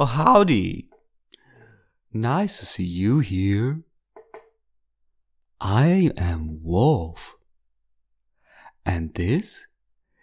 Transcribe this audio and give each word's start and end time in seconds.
Oh, 0.00 0.04
howdy. 0.04 0.88
Nice 2.12 2.60
to 2.60 2.66
see 2.66 2.84
you 2.84 3.18
here. 3.18 3.82
I 5.60 6.12
am 6.16 6.60
Wolf. 6.62 7.34
And 8.86 9.12
this 9.14 9.66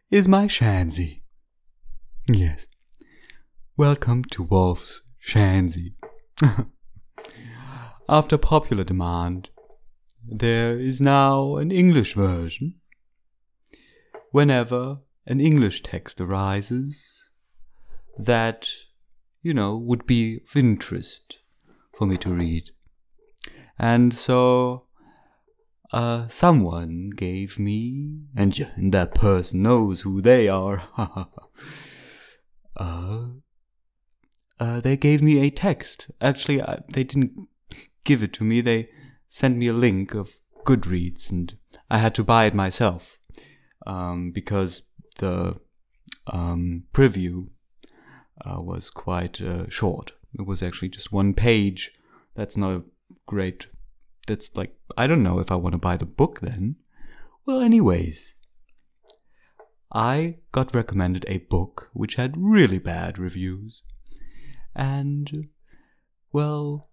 is 0.10 0.30
my 0.30 0.48
Schanze. 0.48 1.20
Yes. 2.26 2.68
Welcome 3.76 4.24
to 4.32 4.44
Wolf's 4.44 5.02
Schanze. 5.20 5.92
After 8.08 8.38
popular 8.38 8.86
demand, 8.86 9.50
there 10.26 10.78
is 10.78 11.02
now 11.02 11.58
an 11.58 11.72
English 11.72 12.14
version. 12.14 12.76
Whenever 14.32 15.00
an 15.26 15.42
English 15.42 15.84
text 15.84 16.22
arises 16.22 17.28
that, 18.18 18.70
you 19.46 19.54
know, 19.54 19.78
would 19.78 20.08
be 20.08 20.38
of 20.38 20.56
interest 20.56 21.38
for 21.96 22.08
me 22.08 22.18
to 22.18 22.34
read. 22.34 22.72
And 23.78 24.12
so, 24.12 24.88
uh, 25.94 26.28
someone 26.30 27.12
gave 27.16 27.60
me, 27.60 28.22
and, 28.36 28.72
and 28.76 28.92
that 28.92 29.14
person 29.14 29.62
knows 29.62 30.02
who 30.02 30.20
they 30.20 30.48
are. 30.48 30.82
uh, 32.76 33.26
uh, 34.60 34.80
they 34.80 34.98
gave 34.98 35.22
me 35.22 35.38
a 35.38 35.52
text. 35.52 36.10
Actually, 36.20 36.64
I, 36.64 36.80
they 36.90 37.04
didn't 37.04 37.48
give 38.04 38.24
it 38.24 38.34
to 38.34 38.44
me. 38.44 38.62
They 38.62 38.90
sent 39.30 39.58
me 39.58 39.68
a 39.68 39.74
link 39.74 40.16
of 40.16 40.38
Goodreads, 40.66 41.30
and 41.30 41.56
I 41.88 42.00
had 42.00 42.16
to 42.16 42.24
buy 42.24 42.46
it 42.46 42.56
myself 42.56 43.20
um, 43.86 44.32
because 44.32 44.82
the 45.20 45.60
um, 46.26 46.86
preview 46.94 47.50
uh, 48.46 48.62
was 48.62 48.90
quite 48.90 49.42
uh, 49.42 49.70
short. 49.70 50.14
It 50.38 50.46
was 50.46 50.62
actually 50.62 50.90
just 50.90 51.12
one 51.12 51.34
page. 51.34 51.92
That's 52.36 52.58
not 52.58 52.72
a 52.72 52.84
great. 53.26 53.68
That's 54.28 54.56
like 54.56 54.76
I 54.98 55.08
don't 55.08 55.24
know 55.24 55.40
if 55.40 55.52
I 55.52 55.56
want 55.56 55.74
to 55.74 55.80
buy 55.80 55.98
the 55.98 56.06
book 56.06 56.42
then. 56.42 56.76
Well, 57.46 57.62
anyways, 57.62 58.36
I 59.92 60.38
got 60.52 60.76
recommended 60.76 61.26
a 61.28 61.38
book 61.38 61.90
which 61.94 62.16
had 62.16 62.36
really 62.38 62.80
bad 62.80 63.18
reviews, 63.18 63.84
and 64.76 65.50
well, 66.32 66.90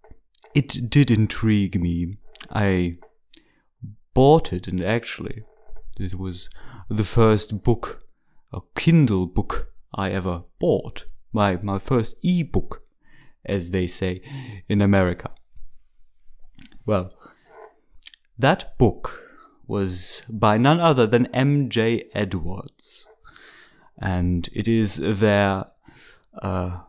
it 0.55 0.89
did 0.89 1.11
intrigue 1.11 1.81
me. 1.81 2.15
I 2.51 2.95
bought 4.15 4.53
it, 4.53 4.69
and 4.69 4.85
actually, 4.85 5.43
this 5.99 6.15
was 6.15 6.49
the 6.89 7.05
first 7.05 7.63
book, 7.63 8.05
a 8.53 8.61
Kindle 8.77 9.27
book 9.27 9.73
I 9.95 10.11
ever 10.11 10.45
bought. 10.59 11.07
My 11.33 11.59
my 11.63 11.79
first 11.79 12.17
e-book, 12.23 12.83
as 13.45 13.71
they 13.71 13.87
say 13.87 14.21
in 14.69 14.81
America. 14.81 15.31
Well, 16.85 17.13
that 18.39 18.77
book 18.79 19.23
was 19.67 20.23
by 20.29 20.59
none 20.59 20.81
other 20.81 21.07
than 21.07 21.27
M.J. 21.27 22.11
Edwards, 22.15 23.07
and 23.99 24.49
it 24.53 24.67
is 24.67 24.97
their 24.97 25.67
uh, 26.43 26.81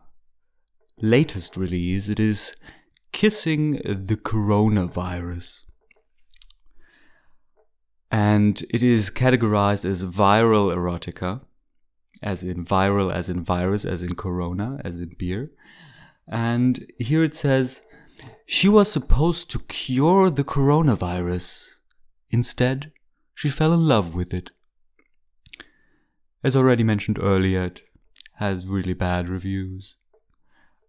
latest 1.00 1.56
release. 1.56 2.10
It 2.10 2.20
is 2.20 2.56
Kissing 3.12 3.74
the 3.86 4.18
Coronavirus. 4.18 5.66
And 8.12 8.64
it 8.70 8.84
is 8.84 9.10
categorized 9.10 9.86
as 9.86 10.04
viral 10.04 10.74
erotica, 10.74 11.42
as 12.24 12.42
in 12.42 12.66
viral, 12.66 13.14
as 13.14 13.30
in 13.30 13.44
virus, 13.44 13.86
as 13.86 14.02
in 14.02 14.16
corona, 14.16 14.80
as 14.84 15.00
in 15.00 15.16
beer. 15.18 15.52
And 16.28 16.92
here 16.98 17.24
it 17.24 17.36
says, 17.36 17.82
she 18.46 18.70
was 18.70 18.92
supposed 18.92 19.52
to 19.52 19.60
cure 19.60 20.30
the 20.30 20.44
coronavirus. 20.44 21.70
Instead, 22.30 22.92
she 23.36 23.50
fell 23.50 23.74
in 23.74 23.88
love 23.88 24.16
with 24.16 24.34
it. 24.34 24.52
As 26.44 26.56
already 26.56 26.84
mentioned 26.84 27.20
earlier, 27.22 27.64
it 27.64 27.82
has 28.38 28.68
really 28.68 28.94
bad 28.94 29.30
reviews. 29.30 29.96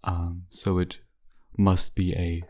Um, 0.04 0.44
so 0.50 0.78
it 0.78 0.98
must 1.56 1.94
be 1.94 2.14
a, 2.14 2.42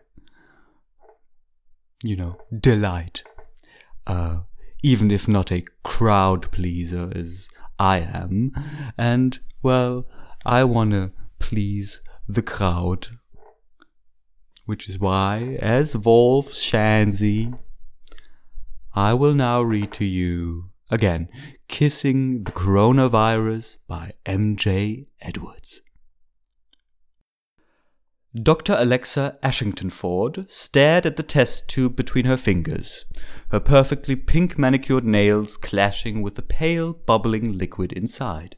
you 2.02 2.16
know, 2.16 2.38
delight. 2.58 3.22
Uh, 4.06 4.40
even 4.82 5.10
if 5.10 5.26
not 5.26 5.50
a 5.50 5.64
crowd 5.82 6.50
pleaser 6.52 7.10
as 7.14 7.48
I 7.78 7.98
am. 7.98 8.52
And, 8.96 9.38
well, 9.62 10.06
I 10.44 10.64
wanna 10.64 11.12
please 11.38 12.00
the 12.28 12.42
crowd. 12.42 13.08
Which 14.66 14.88
is 14.88 14.98
why, 14.98 15.58
as 15.60 15.96
Wolf 15.96 16.52
Schanze, 16.52 17.52
I 18.94 19.12
will 19.12 19.34
now 19.34 19.60
read 19.60 19.92
to 19.94 20.04
you, 20.04 20.70
again, 20.90 21.28
Kissing 21.68 22.44
the 22.44 22.52
Coronavirus 22.52 23.78
by 23.88 24.12
M.J. 24.24 25.04
Edwards. 25.20 25.82
Dr. 28.42 28.74
Alexa 28.76 29.38
Ashington 29.44 29.90
Ford 29.90 30.46
stared 30.50 31.06
at 31.06 31.14
the 31.14 31.22
test 31.22 31.68
tube 31.68 31.94
between 31.94 32.24
her 32.24 32.36
fingers, 32.36 33.04
her 33.50 33.60
perfectly 33.60 34.16
pink 34.16 34.58
manicured 34.58 35.04
nails 35.04 35.56
clashing 35.56 36.20
with 36.20 36.34
the 36.34 36.42
pale, 36.42 36.92
bubbling 36.92 37.56
liquid 37.56 37.92
inside. 37.92 38.56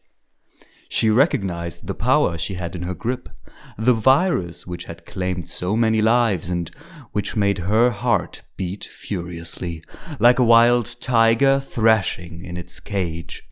She 0.88 1.10
recognized 1.10 1.86
the 1.86 1.94
power 1.94 2.38
she 2.38 2.54
had 2.54 2.74
in 2.74 2.84
her 2.84 2.94
grip, 2.94 3.28
the 3.76 3.92
virus 3.92 4.66
which 4.66 4.86
had 4.86 5.04
claimed 5.04 5.50
so 5.50 5.76
many 5.76 6.00
lives 6.00 6.48
and 6.48 6.70
which 7.12 7.36
made 7.36 7.58
her 7.58 7.90
heart 7.90 8.42
beat 8.56 8.84
furiously, 8.84 9.82
like 10.18 10.38
a 10.38 10.44
wild 10.44 10.96
tiger 11.02 11.60
thrashing 11.60 12.42
in 12.42 12.56
its 12.56 12.80
cage. 12.80 13.46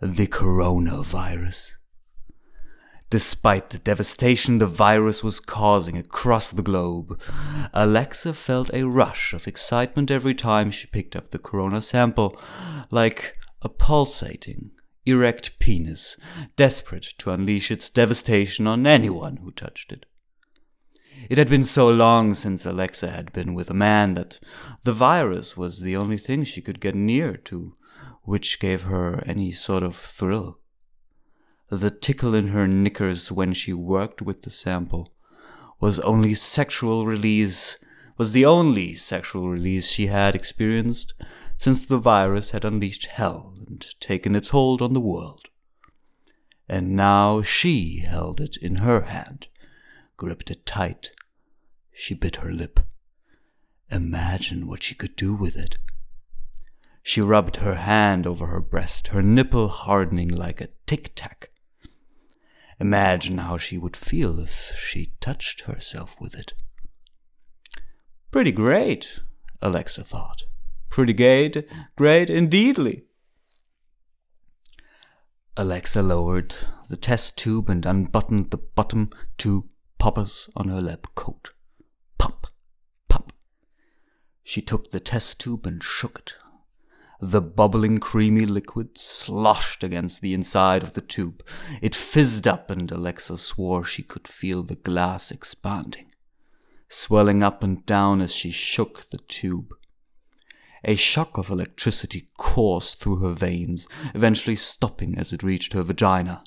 The 0.00 0.26
coronavirus. 0.26 1.77
Despite 3.10 3.70
the 3.70 3.78
devastation 3.78 4.58
the 4.58 4.66
virus 4.66 5.24
was 5.24 5.40
causing 5.40 5.96
across 5.96 6.50
the 6.50 6.62
globe, 6.62 7.18
Alexa 7.72 8.34
felt 8.34 8.70
a 8.74 8.82
rush 8.82 9.32
of 9.32 9.48
excitement 9.48 10.10
every 10.10 10.34
time 10.34 10.70
she 10.70 10.88
picked 10.88 11.16
up 11.16 11.30
the 11.30 11.38
corona 11.38 11.80
sample, 11.80 12.38
like 12.90 13.34
a 13.62 13.70
pulsating, 13.70 14.72
erect 15.06 15.58
penis, 15.58 16.18
desperate 16.54 17.14
to 17.18 17.30
unleash 17.30 17.70
its 17.70 17.88
devastation 17.88 18.66
on 18.66 18.86
anyone 18.86 19.38
who 19.38 19.52
touched 19.52 19.90
it. 19.90 20.04
It 21.30 21.38
had 21.38 21.48
been 21.48 21.64
so 21.64 21.88
long 21.88 22.34
since 22.34 22.66
Alexa 22.66 23.10
had 23.10 23.32
been 23.32 23.54
with 23.54 23.70
a 23.70 23.74
man 23.74 24.14
that 24.14 24.38
the 24.84 24.92
virus 24.92 25.56
was 25.56 25.80
the 25.80 25.96
only 25.96 26.18
thing 26.18 26.44
she 26.44 26.60
could 26.60 26.78
get 26.78 26.94
near 26.94 27.36
to 27.36 27.74
which 28.22 28.60
gave 28.60 28.82
her 28.82 29.22
any 29.26 29.52
sort 29.52 29.82
of 29.82 29.96
thrill 29.96 30.60
the 31.70 31.90
tickle 31.90 32.34
in 32.34 32.48
her 32.48 32.66
knickers 32.66 33.30
when 33.30 33.52
she 33.52 33.72
worked 33.72 34.22
with 34.22 34.42
the 34.42 34.50
sample 34.50 35.12
was 35.80 35.98
only 36.00 36.34
sexual 36.34 37.06
release 37.06 37.76
was 38.16 38.32
the 38.32 38.44
only 38.44 38.94
sexual 38.94 39.48
release 39.48 39.88
she 39.88 40.08
had 40.08 40.34
experienced 40.34 41.14
since 41.56 41.86
the 41.86 41.98
virus 41.98 42.50
had 42.50 42.64
unleashed 42.64 43.06
hell 43.06 43.54
and 43.66 43.86
taken 44.00 44.34
its 44.34 44.48
hold 44.48 44.82
on 44.82 44.92
the 44.92 45.00
world. 45.00 45.46
And 46.68 46.96
now 46.96 47.42
she 47.42 48.00
held 48.00 48.40
it 48.40 48.56
in 48.56 48.76
her 48.76 49.02
hand, 49.02 49.46
gripped 50.16 50.50
it 50.50 50.66
tight. 50.66 51.12
She 51.92 52.14
bit 52.14 52.36
her 52.36 52.52
lip. 52.52 52.80
Imagine 53.90 54.66
what 54.66 54.82
she 54.82 54.94
could 54.94 55.16
do 55.16 55.34
with 55.34 55.56
it. 55.56 55.78
She 57.02 57.20
rubbed 57.20 57.56
her 57.56 57.76
hand 57.76 58.26
over 58.26 58.46
her 58.46 58.60
breast, 58.60 59.08
her 59.08 59.22
nipple 59.22 59.68
hardening 59.68 60.28
like 60.28 60.60
a 60.60 60.68
tic 60.86 61.12
tac. 61.14 61.50
Imagine 62.80 63.38
how 63.38 63.58
she 63.58 63.76
would 63.76 63.96
feel 63.96 64.38
if 64.38 64.72
she 64.78 65.12
touched 65.20 65.62
herself 65.62 66.14
with 66.20 66.34
it. 66.36 66.54
Pretty 68.30 68.52
great, 68.52 69.20
Alexa 69.60 70.04
thought. 70.04 70.42
Pretty 70.88 71.12
great, 71.12 71.68
great 71.96 72.30
indeedly. 72.30 73.04
Alexa 75.56 76.02
lowered 76.02 76.54
the 76.88 76.96
test 76.96 77.36
tube 77.36 77.68
and 77.68 77.84
unbuttoned 77.84 78.50
the 78.50 78.58
bottom 78.58 79.10
two 79.36 79.68
poppers 79.98 80.48
on 80.54 80.68
her 80.68 80.80
lab 80.80 81.14
coat. 81.16 81.50
Pop, 82.16 82.46
pop. 83.08 83.32
She 84.44 84.62
took 84.62 84.92
the 84.92 85.00
test 85.00 85.40
tube 85.40 85.66
and 85.66 85.82
shook 85.82 86.20
it. 86.20 86.34
The 87.20 87.40
bubbling, 87.40 87.98
creamy 87.98 88.46
liquid 88.46 88.96
sloshed 88.96 89.82
against 89.82 90.22
the 90.22 90.34
inside 90.34 90.82
of 90.82 90.94
the 90.94 91.00
tube. 91.00 91.44
It 91.82 91.94
fizzed 91.94 92.46
up, 92.46 92.70
and 92.70 92.90
Alexa 92.90 93.38
swore 93.38 93.84
she 93.84 94.02
could 94.02 94.28
feel 94.28 94.62
the 94.62 94.76
glass 94.76 95.30
expanding, 95.30 96.12
swelling 96.88 97.42
up 97.42 97.62
and 97.62 97.84
down 97.84 98.20
as 98.20 98.34
she 98.34 98.52
shook 98.52 99.10
the 99.10 99.18
tube. 99.18 99.74
A 100.84 100.94
shock 100.94 101.36
of 101.36 101.50
electricity 101.50 102.28
coursed 102.38 103.00
through 103.00 103.16
her 103.16 103.32
veins, 103.32 103.88
eventually 104.14 104.54
stopping 104.54 105.18
as 105.18 105.32
it 105.32 105.42
reached 105.42 105.72
her 105.72 105.82
vagina. 105.82 106.44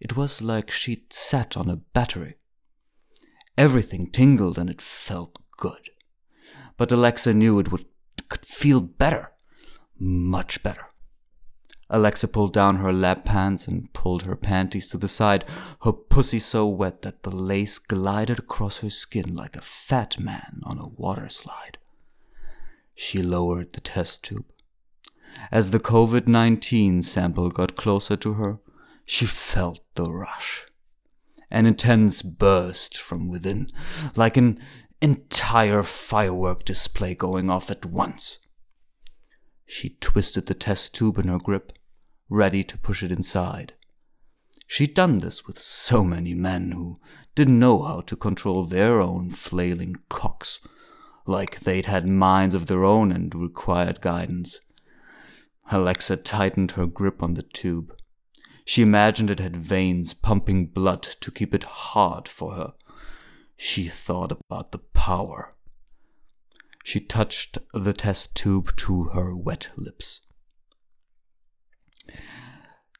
It 0.00 0.16
was 0.16 0.40
like 0.40 0.70
she'd 0.70 1.12
sat 1.12 1.56
on 1.56 1.68
a 1.68 1.76
battery. 1.76 2.36
Everything 3.58 4.06
tingled 4.06 4.56
and 4.56 4.70
it 4.70 4.80
felt 4.80 5.38
good. 5.58 5.90
But 6.78 6.92
Alexa 6.92 7.34
knew 7.34 7.58
it 7.58 7.70
would 7.70 7.84
could 8.28 8.46
feel 8.46 8.80
better. 8.80 9.32
Much 9.98 10.62
better. 10.62 10.86
Alexa 11.90 12.28
pulled 12.28 12.52
down 12.52 12.76
her 12.76 12.92
lab 12.92 13.24
pants 13.24 13.66
and 13.66 13.92
pulled 13.94 14.22
her 14.22 14.36
panties 14.36 14.88
to 14.88 14.98
the 14.98 15.08
side, 15.08 15.44
her 15.82 15.92
pussy 15.92 16.38
so 16.38 16.66
wet 16.66 17.02
that 17.02 17.22
the 17.22 17.30
lace 17.30 17.78
glided 17.78 18.38
across 18.38 18.78
her 18.78 18.90
skin 18.90 19.32
like 19.34 19.56
a 19.56 19.62
fat 19.62 20.18
man 20.20 20.60
on 20.64 20.78
a 20.78 20.88
water 20.88 21.28
slide. 21.30 21.78
She 22.94 23.22
lowered 23.22 23.72
the 23.72 23.80
test 23.80 24.24
tube. 24.24 24.44
As 25.50 25.70
the 25.70 25.80
COVID 25.80 26.26
19 26.26 27.02
sample 27.02 27.48
got 27.48 27.76
closer 27.76 28.16
to 28.16 28.34
her, 28.34 28.58
she 29.04 29.24
felt 29.24 29.80
the 29.94 30.10
rush. 30.10 30.66
An 31.50 31.64
intense 31.64 32.20
burst 32.20 32.98
from 32.98 33.28
within, 33.28 33.68
like 34.14 34.36
an 34.36 34.60
entire 35.00 35.82
firework 35.82 36.64
display 36.64 37.14
going 37.14 37.48
off 37.48 37.70
at 37.70 37.86
once. 37.86 38.38
She 39.70 39.98
twisted 40.00 40.46
the 40.46 40.54
test 40.54 40.94
tube 40.94 41.18
in 41.18 41.28
her 41.28 41.38
grip, 41.38 41.74
ready 42.30 42.64
to 42.64 42.78
push 42.78 43.02
it 43.02 43.12
inside. 43.12 43.74
She'd 44.66 44.94
done 44.94 45.18
this 45.18 45.46
with 45.46 45.60
so 45.60 46.02
many 46.02 46.32
men 46.32 46.72
who 46.72 46.96
didn't 47.34 47.58
know 47.58 47.82
how 47.82 48.00
to 48.00 48.16
control 48.16 48.64
their 48.64 48.98
own 48.98 49.30
flailing 49.30 49.96
cocks, 50.08 50.58
like 51.26 51.60
they'd 51.60 51.84
had 51.84 52.08
minds 52.08 52.54
of 52.54 52.66
their 52.66 52.82
own 52.82 53.12
and 53.12 53.34
required 53.34 54.00
guidance. 54.00 54.58
Alexa 55.70 56.16
tightened 56.16 56.72
her 56.72 56.86
grip 56.86 57.22
on 57.22 57.34
the 57.34 57.42
tube. 57.42 57.94
She 58.64 58.80
imagined 58.80 59.30
it 59.30 59.38
had 59.38 59.56
veins 59.56 60.14
pumping 60.14 60.68
blood 60.68 61.02
to 61.02 61.30
keep 61.30 61.54
it 61.54 61.64
hard 61.64 62.26
for 62.26 62.54
her. 62.54 62.72
She 63.58 63.88
thought 63.88 64.32
about 64.32 64.72
the 64.72 64.78
power. 64.78 65.52
She 66.88 67.00
touched 67.00 67.58
the 67.74 67.92
test 67.92 68.34
tube 68.34 68.74
to 68.76 69.10
her 69.12 69.36
wet 69.36 69.72
lips. 69.76 70.22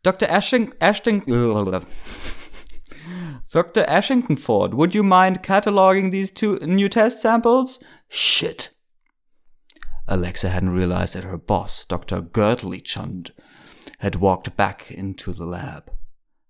Dr. 0.02 0.26
Ashing, 0.26 0.74
Ashton, 0.78 1.20
Dr. 3.50 3.84
Ashington 3.88 4.36
Ford, 4.36 4.74
would 4.74 4.94
you 4.94 5.02
mind 5.02 5.42
cataloging 5.42 6.10
these 6.10 6.30
two 6.30 6.58
new 6.58 6.90
test 6.90 7.22
samples? 7.22 7.78
Shit. 8.10 8.68
Alexa 10.06 10.50
hadn't 10.50 10.74
realized 10.74 11.14
that 11.14 11.24
her 11.24 11.38
boss, 11.38 11.86
Dr. 11.86 12.20
Gertley 12.20 12.82
Chund, 12.82 13.30
had 14.00 14.16
walked 14.16 14.54
back 14.54 14.90
into 14.90 15.32
the 15.32 15.46
lab. 15.46 15.90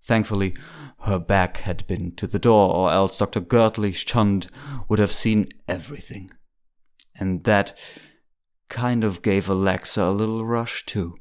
Thankfully, 0.02 0.54
her 1.02 1.20
back 1.20 1.58
had 1.58 1.86
been 1.86 2.16
to 2.16 2.26
the 2.26 2.40
door, 2.40 2.74
or 2.74 2.90
else 2.90 3.16
Dr. 3.16 3.40
Gertley 3.40 3.92
Chund 3.92 4.48
would 4.88 4.98
have 4.98 5.12
seen 5.12 5.46
everything. 5.68 6.32
And 7.18 7.44
that 7.44 7.78
kind 8.68 9.04
of 9.04 9.22
gave 9.22 9.48
Alexa 9.48 10.02
a 10.02 10.10
little 10.10 10.44
rush, 10.44 10.84
too. 10.86 11.16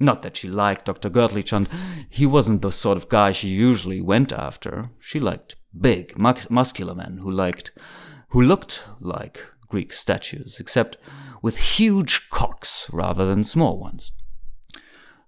Not 0.00 0.22
that 0.22 0.36
she 0.36 0.48
liked 0.48 0.86
Dr. 0.86 1.10
Chund. 1.10 1.68
He 2.08 2.26
wasn't 2.26 2.62
the 2.62 2.72
sort 2.72 2.96
of 2.96 3.08
guy 3.08 3.32
she 3.32 3.48
usually 3.48 4.00
went 4.00 4.32
after. 4.32 4.90
She 4.98 5.20
liked 5.20 5.56
big, 5.78 6.18
muscular 6.18 6.94
men 6.94 7.18
who 7.18 7.30
liked, 7.30 7.72
who 8.28 8.40
looked 8.42 8.84
like 9.00 9.44
Greek 9.68 9.92
statues, 9.92 10.58
except 10.58 10.96
with 11.42 11.58
huge 11.58 12.28
cocks 12.30 12.88
rather 12.92 13.26
than 13.26 13.44
small 13.44 13.78
ones. 13.78 14.12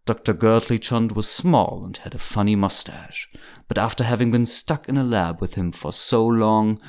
Dr. 0.05 0.35
Chund 0.35 1.13
was 1.13 1.29
small 1.29 1.83
and 1.85 1.97
had 1.97 2.15
a 2.15 2.19
funny 2.19 2.55
mustache, 2.55 3.29
but 3.67 3.77
after 3.77 4.05
having 4.05 4.31
been 4.31 4.47
stuck 4.47 4.89
in 4.89 4.97
a 4.97 5.03
lab 5.03 5.41
with 5.41 5.55
him 5.55 5.73
for 5.73 5.93
so 5.93 6.25
long, 6.25 6.81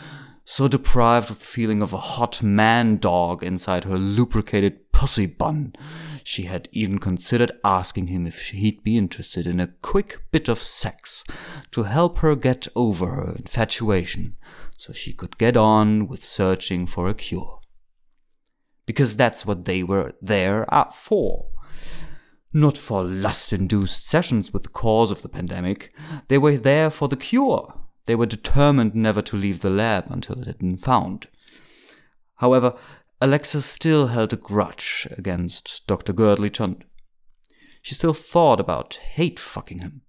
so 0.50 0.66
deprived 0.70 1.30
of 1.30 1.40
the 1.40 1.46
feeling 1.46 1.82
of 1.82 1.92
a 1.92 1.98
hot 1.98 2.42
man 2.42 2.96
dog 2.96 3.44
inside 3.44 3.84
her 3.84 3.98
lubricated 3.98 4.94
pussy 4.94 5.26
bun, 5.26 5.74
she 6.24 6.44
had 6.44 6.70
even 6.72 7.00
considered 7.00 7.52
asking 7.66 8.08
him 8.08 8.26
if 8.26 8.40
he'd 8.48 8.82
be 8.82 8.98
interested 8.98 9.46
in 9.46 9.60
a 9.60 9.68
quick 9.68 10.22
bit 10.32 10.48
of 10.48 10.58
sex 10.58 11.26
to 11.70 11.84
help 11.84 12.20
her 12.20 12.34
get 12.34 12.66
over 12.78 13.08
her 13.08 13.34
infatuation 13.36 14.38
so 14.78 14.94
she 14.94 15.12
could 15.12 15.38
get 15.38 15.58
on 15.58 16.08
with 16.08 16.24
searching 16.24 16.88
for 16.88 17.10
a 17.10 17.14
cure. 17.14 17.60
Because 18.86 19.18
that's 19.18 19.46
what 19.46 19.66
they 19.66 19.84
were 19.84 20.14
there 20.22 20.66
for. 20.94 21.50
Not 22.54 22.78
for 22.78 23.04
lust 23.04 23.52
induced 23.52 24.08
sessions 24.08 24.54
with 24.54 24.64
the 24.64 24.70
cause 24.70 25.12
of 25.12 25.24
the 25.24 25.30
pandemic, 25.30 25.94
they 26.30 26.38
were 26.38 26.56
there 26.56 26.90
for 26.90 27.10
the 27.10 27.18
cure. 27.18 27.74
They 28.08 28.16
were 28.16 28.26
determined 28.26 28.96
never 28.96 29.22
to 29.22 29.38
leave 29.38 29.60
the 29.60 29.70
lab 29.70 30.06
until 30.10 30.42
it 30.42 30.48
had 30.48 30.60
been 30.60 30.78
found. 30.78 31.28
However, 32.36 32.74
Alexa 33.20 33.62
still 33.62 34.08
held 34.08 34.32
a 34.32 34.38
grudge 34.38 35.08
against 35.12 35.86
Dr. 35.88 36.14
Girdley 36.14 36.50
Chund. 36.50 36.84
She 37.82 37.96
still 37.96 38.14
thought 38.14 38.60
about 38.60 38.96
hate 38.96 39.40
fucking 39.40 39.80
him. 39.80 40.02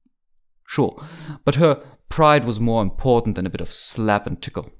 Sure, 0.67 0.93
but 1.45 1.57
her 1.57 1.83
pride 2.09 2.45
was 2.45 2.61
more 2.61 2.83
important 2.83 3.35
than 3.35 3.47
a 3.47 3.51
bit 3.51 3.61
of 3.61 3.73
slap 3.73 4.27
and 4.27 4.41
tickle. 4.41 4.71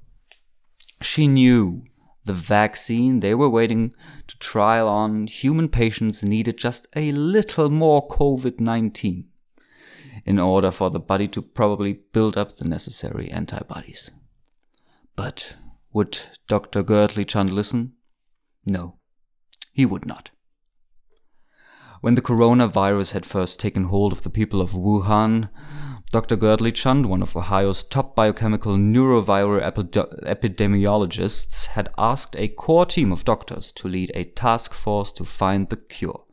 She 1.01 1.27
knew 1.27 1.83
the 2.23 2.33
vaccine 2.33 3.19
they 3.19 3.33
were 3.33 3.49
waiting 3.49 3.93
to 4.27 4.37
trial 4.39 4.87
on 4.87 5.27
human 5.27 5.67
patients 5.67 6.23
needed 6.23 6.57
just 6.57 6.87
a 6.95 7.11
little 7.11 7.69
more 7.69 8.07
COVID 8.07 8.59
19 8.59 9.28
in 10.25 10.39
order 10.39 10.71
for 10.71 10.89
the 10.89 10.99
body 10.99 11.27
to 11.29 11.41
probably 11.41 11.99
build 12.13 12.37
up 12.37 12.55
the 12.55 12.65
necessary 12.65 13.29
antibodies. 13.29 14.11
But 15.15 15.55
would 15.91 16.19
Dr. 16.47 16.83
Girdley 16.83 17.25
Chund 17.25 17.51
listen? 17.51 17.93
No, 18.65 18.99
he 19.73 19.85
would 19.85 20.05
not. 20.05 20.29
When 22.01 22.15
the 22.15 22.21
coronavirus 22.21 23.11
had 23.11 23.25
first 23.25 23.59
taken 23.59 23.85
hold 23.85 24.13
of 24.13 24.21
the 24.21 24.29
people 24.29 24.61
of 24.61 24.71
Wuhan, 24.71 25.49
Dr. 26.11 26.37
Girdley 26.37 26.71
Chund, 26.71 27.05
one 27.05 27.21
of 27.21 27.35
Ohio's 27.35 27.83
top 27.83 28.15
biochemical 28.15 28.77
neuroviral 28.77 29.61
epidemiologists, 29.61 31.67
had 31.67 31.89
asked 31.97 32.35
a 32.35 32.47
core 32.47 32.85
team 32.85 33.11
of 33.11 33.25
doctors 33.25 33.71
to 33.73 33.87
lead 33.87 34.11
a 34.15 34.23
task 34.23 34.73
force 34.73 35.11
to 35.11 35.25
find 35.25 35.69
the 35.69 35.77
cure. 35.77 36.23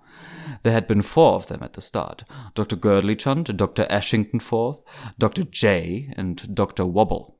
There 0.66 0.72
had 0.72 0.88
been 0.88 1.02
four 1.02 1.34
of 1.34 1.46
them 1.46 1.62
at 1.62 1.74
the 1.74 1.80
start 1.80 2.24
Dr. 2.56 2.74
Girdley 2.74 3.14
Chund, 3.14 3.56
Dr. 3.56 3.86
Ashington 3.88 4.40
Ford, 4.40 4.78
Dr. 5.16 5.44
J, 5.44 6.12
and 6.16 6.52
Dr. 6.52 6.84
Wobble. 6.84 7.38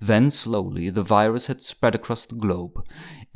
Then, 0.00 0.32
slowly, 0.32 0.90
the 0.90 1.04
virus 1.04 1.46
had 1.46 1.62
spread 1.62 1.94
across 1.94 2.26
the 2.26 2.34
globe 2.34 2.84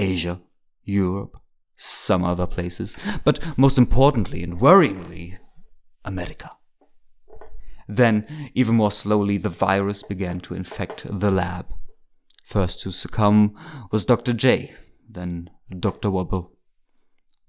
Asia, 0.00 0.40
Europe, 0.82 1.36
some 1.76 2.24
other 2.24 2.48
places, 2.48 2.96
but 3.22 3.38
most 3.56 3.78
importantly 3.78 4.42
and 4.42 4.58
worryingly, 4.58 5.38
America. 6.04 6.50
Then, 7.86 8.50
even 8.52 8.74
more 8.74 8.90
slowly, 8.90 9.38
the 9.38 9.48
virus 9.48 10.02
began 10.02 10.40
to 10.40 10.54
infect 10.54 11.06
the 11.08 11.30
lab. 11.30 11.66
First 12.42 12.80
to 12.80 12.90
succumb 12.90 13.56
was 13.92 14.04
Dr. 14.04 14.32
J, 14.32 14.74
then 15.08 15.50
Dr. 15.70 16.10
Wobble. 16.10 16.53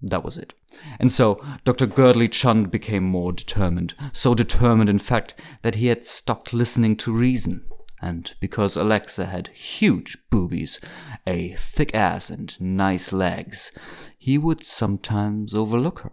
That 0.02 0.24
was 0.24 0.38
it. 0.38 0.54
And 1.00 1.12
so 1.12 1.44
Dr. 1.64 1.88
Girdley 1.88 2.30
Chund 2.30 2.70
became 2.70 3.04
more 3.04 3.32
determined, 3.32 3.96
so 4.14 4.36
determined, 4.36 4.90
in 4.90 5.00
fact, 5.00 5.36
that 5.62 5.75
he 5.75 5.88
had 5.88 6.06
stopped 6.06 6.54
listening 6.54 6.96
to 6.98 7.14
reason 7.14 7.64
and 8.06 8.36
because 8.40 8.75
Alexa 8.75 9.25
had 9.25 9.48
huge 9.48 10.18
boobies, 10.30 10.80
a 11.25 11.56
thick 11.58 11.96
ass, 11.96 12.30
and 12.30 12.56
nice 12.62 13.12
legs, 13.12 13.72
he 14.20 14.38
would 14.38 14.64
sometimes 14.64 15.56
overlook 15.56 16.00
her. 16.00 16.12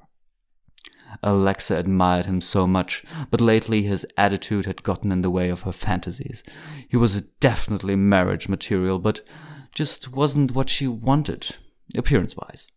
Alexa 1.22 1.76
admired 1.76 2.24
him 2.24 2.40
so 2.40 2.66
much, 2.66 3.04
but 3.30 3.42
lately 3.42 3.82
his 3.82 4.06
attitude 4.16 4.64
had 4.64 4.82
gotten 4.82 5.12
in 5.12 5.20
the 5.20 5.30
way 5.30 5.50
of 5.50 5.62
her 5.62 5.72
fantasies. 5.72 6.42
He 6.88 6.96
was 6.96 7.20
definitely 7.40 7.96
marriage 7.96 8.48
material, 8.48 8.98
but 8.98 9.28
just 9.74 10.12
wasn't 10.12 10.52
what 10.52 10.70
she 10.70 10.88
wanted, 10.88 11.56
appearance 11.94 12.34
wise. 12.36 12.68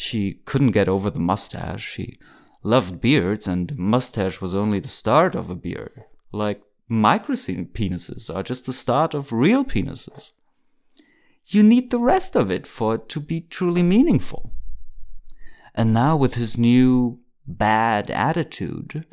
She 0.00 0.34
couldn't 0.44 0.70
get 0.70 0.88
over 0.88 1.10
the 1.10 1.18
mustache. 1.18 1.84
She 1.84 2.14
loved 2.62 3.00
beards, 3.00 3.48
and 3.48 3.76
mustache 3.76 4.40
was 4.40 4.54
only 4.54 4.78
the 4.78 4.86
start 4.86 5.34
of 5.34 5.50
a 5.50 5.56
beard. 5.56 6.04
Like 6.30 6.62
micro 6.88 7.34
penises 7.34 8.32
are 8.32 8.44
just 8.44 8.66
the 8.66 8.72
start 8.72 9.12
of 9.12 9.32
real 9.32 9.64
penises. 9.64 10.30
You 11.46 11.64
need 11.64 11.90
the 11.90 11.98
rest 11.98 12.36
of 12.36 12.48
it 12.52 12.64
for 12.64 12.94
it 12.94 13.08
to 13.08 13.18
be 13.18 13.40
truly 13.40 13.82
meaningful. 13.82 14.52
And 15.74 15.92
now, 15.92 16.16
with 16.16 16.34
his 16.34 16.56
new 16.56 17.18
bad 17.44 18.08
attitude. 18.08 19.04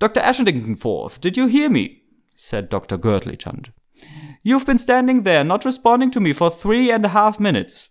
Dr. 0.00 0.18
Ashington-Forth, 0.18 1.20
did 1.20 1.36
you 1.36 1.46
hear 1.46 1.70
me? 1.70 2.02
said 2.34 2.68
Dr. 2.68 2.98
Girdley 2.98 3.38
You've 4.42 4.66
been 4.66 4.78
standing 4.78 5.22
there, 5.22 5.44
not 5.44 5.64
responding 5.64 6.10
to 6.10 6.20
me 6.20 6.32
for 6.32 6.50
three 6.50 6.90
and 6.90 7.04
a 7.04 7.10
half 7.10 7.38
minutes. 7.38 7.90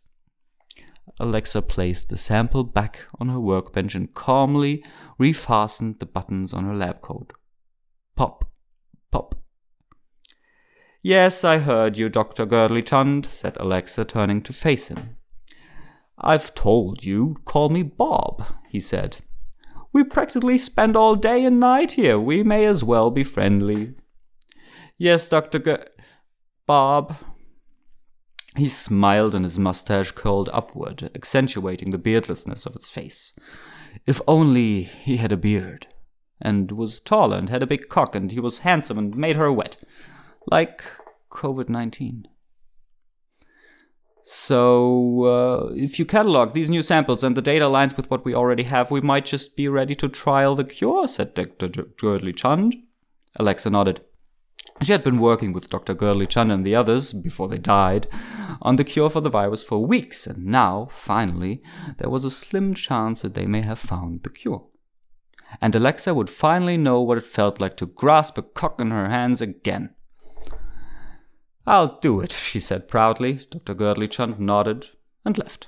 Alexa 1.19 1.61
placed 1.61 2.09
the 2.09 2.17
sample 2.17 2.63
back 2.63 3.05
on 3.19 3.29
her 3.29 3.39
workbench 3.39 3.95
and 3.95 4.13
calmly 4.13 4.83
refastened 5.19 5.99
the 5.99 6.05
buttons 6.05 6.53
on 6.53 6.65
her 6.65 6.75
lab 6.75 7.01
coat. 7.01 7.31
Pop, 8.15 8.49
pop. 9.11 9.35
Yes, 11.01 11.43
I 11.43 11.59
heard 11.59 11.97
you, 11.97 12.09
Dr. 12.09 12.45
Girdley 12.45 12.83
Chund, 12.83 13.27
said 13.27 13.55
Alexa, 13.59 14.05
turning 14.05 14.41
to 14.41 14.53
face 14.53 14.87
him. 14.87 15.17
I've 16.17 16.55
told 16.55 17.03
you, 17.03 17.37
call 17.45 17.69
me 17.69 17.83
Bob, 17.83 18.43
he 18.69 18.79
said. 18.79 19.17
We 19.93 20.03
practically 20.03 20.57
spend 20.57 20.95
all 20.95 21.15
day 21.15 21.45
and 21.45 21.59
night 21.59 21.91
here. 21.91 22.19
We 22.19 22.43
may 22.43 22.65
as 22.65 22.83
well 22.83 23.11
be 23.11 23.23
friendly. 23.23 23.93
Yes, 24.97 25.29
Dr. 25.29 25.59
G- 25.59 25.83
Bob. 26.65 27.15
He 28.57 28.69
smiled 28.69 29.35
and 29.35 29.43
his 29.43 29.59
mustache 29.59 30.11
curled 30.11 30.49
upward, 30.53 31.11
accentuating 31.13 31.89
the 31.89 31.97
beardlessness 31.97 32.65
of 32.65 32.73
his 32.73 32.89
face. 32.89 33.33
If 34.05 34.21
only 34.27 34.83
he 34.83 35.17
had 35.17 35.31
a 35.31 35.37
beard, 35.37 35.87
and 36.41 36.71
was 36.71 36.99
taller 36.99 37.37
and 37.37 37.49
had 37.49 37.63
a 37.63 37.67
big 37.67 37.89
cock, 37.89 38.15
and 38.15 38.31
he 38.31 38.39
was 38.39 38.59
handsome 38.59 38.97
and 38.97 39.15
made 39.17 39.35
her 39.35 39.51
wet. 39.51 39.77
Like 40.47 40.83
COVID 41.31 41.69
19. 41.69 42.27
So, 44.27 45.23
uh, 45.25 45.73
if 45.75 45.99
you 45.99 46.05
catalog 46.05 46.53
these 46.53 46.69
new 46.69 46.81
samples 46.81 47.23
and 47.23 47.37
the 47.37 47.43
data 47.43 47.65
aligns 47.65 47.95
with 47.95 48.09
what 48.09 48.25
we 48.25 48.33
already 48.33 48.63
have, 48.63 48.89
we 48.89 48.99
might 48.99 49.25
just 49.25 49.55
be 49.55 49.67
ready 49.67 49.93
to 49.95 50.09
trial 50.09 50.55
the 50.55 50.63
cure, 50.63 51.07
said 51.07 51.35
Dr. 51.35 51.67
Girdley 51.69 52.33
Chund. 52.33 52.81
Alexa 53.35 53.69
nodded. 53.69 54.01
She 54.81 54.91
had 54.91 55.03
been 55.03 55.19
working 55.19 55.53
with 55.53 55.69
Dr. 55.69 55.95
Chund 55.95 56.51
and 56.51 56.65
the 56.65 56.75
others, 56.75 57.13
before 57.13 57.47
they 57.47 57.57
died, 57.57 58.07
on 58.61 58.75
the 58.75 58.83
cure 58.83 59.09
for 59.09 59.21
the 59.21 59.29
virus 59.29 59.63
for 59.63 59.85
weeks, 59.85 60.27
and 60.27 60.45
now, 60.45 60.89
finally, 60.91 61.63
there 61.97 62.09
was 62.09 62.25
a 62.25 62.29
slim 62.29 62.73
chance 62.73 63.21
that 63.21 63.35
they 63.35 63.45
may 63.45 63.65
have 63.65 63.79
found 63.79 64.23
the 64.23 64.29
cure. 64.29 64.65
And 65.61 65.73
Alexa 65.75 66.13
would 66.13 66.29
finally 66.29 66.75
know 66.75 67.01
what 67.01 67.17
it 67.17 67.25
felt 67.25 67.61
like 67.61 67.77
to 67.77 67.85
grasp 67.85 68.37
a 68.37 68.41
cock 68.41 68.81
in 68.81 68.91
her 68.91 69.09
hands 69.09 69.41
again. 69.41 69.95
I'll 71.65 71.97
do 71.99 72.19
it, 72.19 72.33
she 72.33 72.59
said 72.59 72.87
proudly. 72.87 73.39
Dr. 73.49 73.75
Chund 74.07 74.39
nodded 74.39 74.89
and 75.23 75.37
left. 75.37 75.67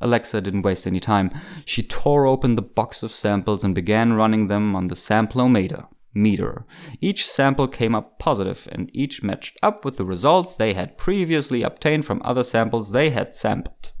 Alexa 0.00 0.40
didn't 0.40 0.62
waste 0.62 0.86
any 0.86 1.00
time. 1.00 1.30
She 1.64 1.82
tore 1.82 2.26
open 2.26 2.54
the 2.54 2.62
box 2.62 3.02
of 3.02 3.12
samples 3.12 3.62
and 3.62 3.74
began 3.74 4.14
running 4.14 4.48
them 4.48 4.74
on 4.74 4.86
the 4.86 4.94
sampleometer 4.94 5.86
meter. 6.16 6.64
Each 7.00 7.28
sample 7.28 7.68
came 7.68 7.94
up 7.94 8.18
positive, 8.18 8.66
and 8.72 8.90
each 8.92 9.22
matched 9.22 9.58
up 9.62 9.84
with 9.84 9.98
the 9.98 10.04
results 10.04 10.56
they 10.56 10.72
had 10.72 10.98
previously 10.98 11.62
obtained 11.62 12.06
from 12.06 12.22
other 12.24 12.42
samples 12.42 12.90
they 12.90 13.10
had 13.10 13.34
sampled. 13.34 13.92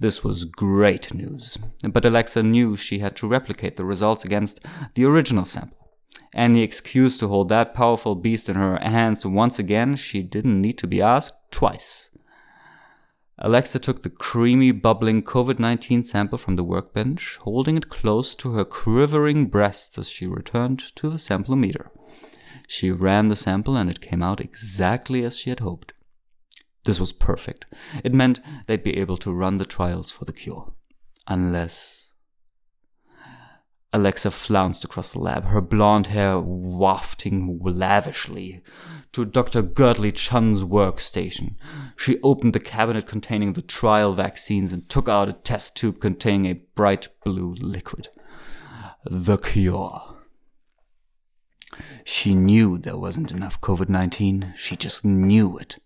This 0.00 0.24
was 0.24 0.44
great 0.44 1.14
news, 1.14 1.58
but 1.82 2.04
Alexa 2.04 2.42
knew 2.42 2.76
she 2.76 2.98
had 2.98 3.14
to 3.16 3.28
replicate 3.28 3.76
the 3.76 3.84
results 3.84 4.24
against 4.24 4.64
the 4.94 5.04
original 5.04 5.44
sample. 5.44 5.78
Any 6.34 6.62
excuse 6.62 7.16
to 7.18 7.28
hold 7.28 7.48
that 7.50 7.74
powerful 7.74 8.16
beast 8.16 8.48
in 8.48 8.56
her 8.56 8.76
hands 8.82 9.24
once 9.24 9.58
again, 9.58 9.94
she 9.94 10.22
didn't 10.22 10.60
need 10.60 10.78
to 10.78 10.88
be 10.88 11.00
asked 11.00 11.34
twice. 11.52 12.10
Alexa 13.38 13.80
took 13.80 14.02
the 14.02 14.10
creamy, 14.10 14.70
bubbling 14.70 15.22
COVID 15.22 15.58
19 15.58 16.04
sample 16.04 16.38
from 16.38 16.56
the 16.56 16.64
workbench, 16.64 17.38
holding 17.42 17.76
it 17.76 17.88
close 17.88 18.36
to 18.36 18.52
her 18.52 18.64
quivering 18.64 19.46
breasts 19.46 19.98
as 19.98 20.08
she 20.08 20.26
returned 20.26 20.94
to 20.96 21.10
the 21.10 21.18
sampleometer. 21.18 21.88
She 22.68 22.90
ran 22.90 23.28
the 23.28 23.36
sample 23.36 23.76
and 23.76 23.90
it 23.90 24.00
came 24.00 24.22
out 24.22 24.40
exactly 24.40 25.24
as 25.24 25.36
she 25.36 25.50
had 25.50 25.60
hoped. 25.60 25.92
This 26.84 27.00
was 27.00 27.12
perfect. 27.12 27.64
It 28.04 28.14
meant 28.14 28.40
they'd 28.66 28.82
be 28.82 28.98
able 28.98 29.16
to 29.18 29.32
run 29.32 29.56
the 29.56 29.64
trials 29.64 30.10
for 30.10 30.24
the 30.24 30.32
cure. 30.32 30.72
Unless 31.26 32.03
Alexa 33.94 34.32
flounced 34.32 34.82
across 34.82 35.12
the 35.12 35.20
lab, 35.20 35.44
her 35.44 35.60
blonde 35.60 36.08
hair 36.08 36.40
wafting 36.40 37.60
lavishly 37.62 38.60
to 39.12 39.24
Dr. 39.24 39.62
Girdley 39.62 40.12
Chun's 40.12 40.64
workstation. 40.64 41.54
She 41.96 42.20
opened 42.24 42.54
the 42.54 42.60
cabinet 42.60 43.06
containing 43.06 43.52
the 43.52 43.62
trial 43.62 44.12
vaccines 44.12 44.72
and 44.72 44.88
took 44.88 45.08
out 45.08 45.28
a 45.28 45.32
test 45.32 45.76
tube 45.76 46.00
containing 46.00 46.46
a 46.46 46.60
bright 46.74 47.06
blue 47.24 47.54
liquid. 47.54 48.08
The 49.04 49.38
cure. 49.38 50.16
She 52.02 52.34
knew 52.34 52.76
there 52.76 52.98
wasn't 52.98 53.30
enough 53.30 53.60
COVID 53.60 53.88
19. 53.88 54.54
She 54.56 54.74
just 54.74 55.04
knew 55.04 55.56
it. 55.56 55.76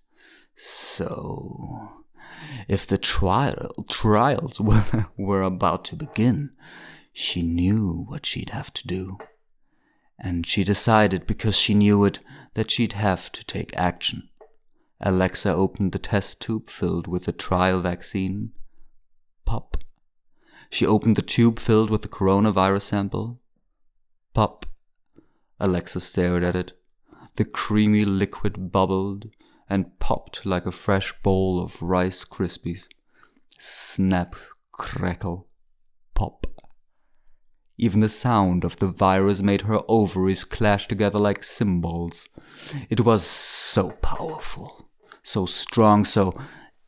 So, 0.56 1.90
if 2.68 2.86
the 2.86 2.96
trial, 2.98 3.84
trials 3.90 4.58
were, 4.58 5.08
were 5.18 5.42
about 5.42 5.84
to 5.86 5.96
begin, 5.96 6.52
she 7.20 7.42
knew 7.42 8.04
what 8.06 8.25
she'd 8.25 8.50
have 8.50 8.72
to 8.72 8.87
do. 8.87 9.18
And 10.20 10.46
she 10.46 10.62
decided, 10.62 11.26
because 11.26 11.58
she 11.58 11.75
knew 11.75 12.04
it, 12.04 12.20
that 12.54 12.70
she'd 12.70 12.92
have 12.92 13.32
to 13.32 13.44
take 13.44 13.76
action. 13.76 14.28
Alexa 15.00 15.52
opened 15.52 15.90
the 15.90 15.98
test 15.98 16.40
tube 16.40 16.70
filled 16.70 17.08
with 17.08 17.25
the 17.25 17.32
trial 17.32 17.80
vaccine. 17.80 18.52
Pop. 19.44 19.78
She 20.70 20.87
opened 20.87 21.16
the 21.16 21.22
tube 21.22 21.58
filled 21.58 21.90
with 21.90 22.02
the 22.02 22.08
coronavirus 22.08 22.82
sample. 22.82 23.40
Pop. 24.32 24.66
Alexa 25.58 26.00
stared 26.00 26.44
at 26.44 26.54
it. 26.54 26.80
The 27.34 27.44
creamy 27.44 28.04
liquid 28.04 28.70
bubbled 28.70 29.26
and 29.68 29.98
popped 29.98 30.46
like 30.46 30.66
a 30.66 30.72
fresh 30.72 31.12
bowl 31.25 31.60
of 31.60 31.82
Rice 31.82 32.25
Krispies. 32.25 32.87
Snap, 33.58 34.37
crackle, 34.70 35.48
pop. 36.14 36.57
Even 37.78 38.00
the 38.00 38.08
sound 38.08 38.64
of 38.64 38.76
the 38.76 38.88
virus 38.88 39.40
made 39.40 39.62
her 39.62 39.80
ovaries 39.88 40.44
clash 40.44 40.88
together 40.88 41.18
like 41.18 41.44
cymbals. 41.44 42.28
It 42.90 43.00
was 43.00 43.25
so 43.25 43.92
powerful, 44.02 44.90
so 45.23 45.47
strong, 45.47 46.04
so 46.04 46.38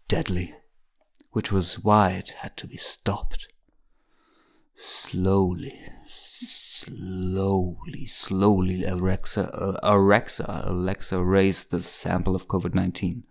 deadly, 0.08 0.54
which 1.30 1.52
was 1.52 1.84
why 1.84 2.10
it 2.10 2.30
had 2.40 2.56
to 2.58 2.66
be 2.66 2.76
stopped. 2.76 3.46
Slowly, 4.74 5.78
slowly, 6.06 8.06
slowly, 8.06 8.84
Alexa, 8.84 9.78
Alexa, 9.82 10.62
Alexa 10.66 11.22
raised 11.22 11.70
the 11.70 11.80
sample 11.80 12.34
of 12.34 12.48
COVID 12.48 12.74
19 12.74 13.24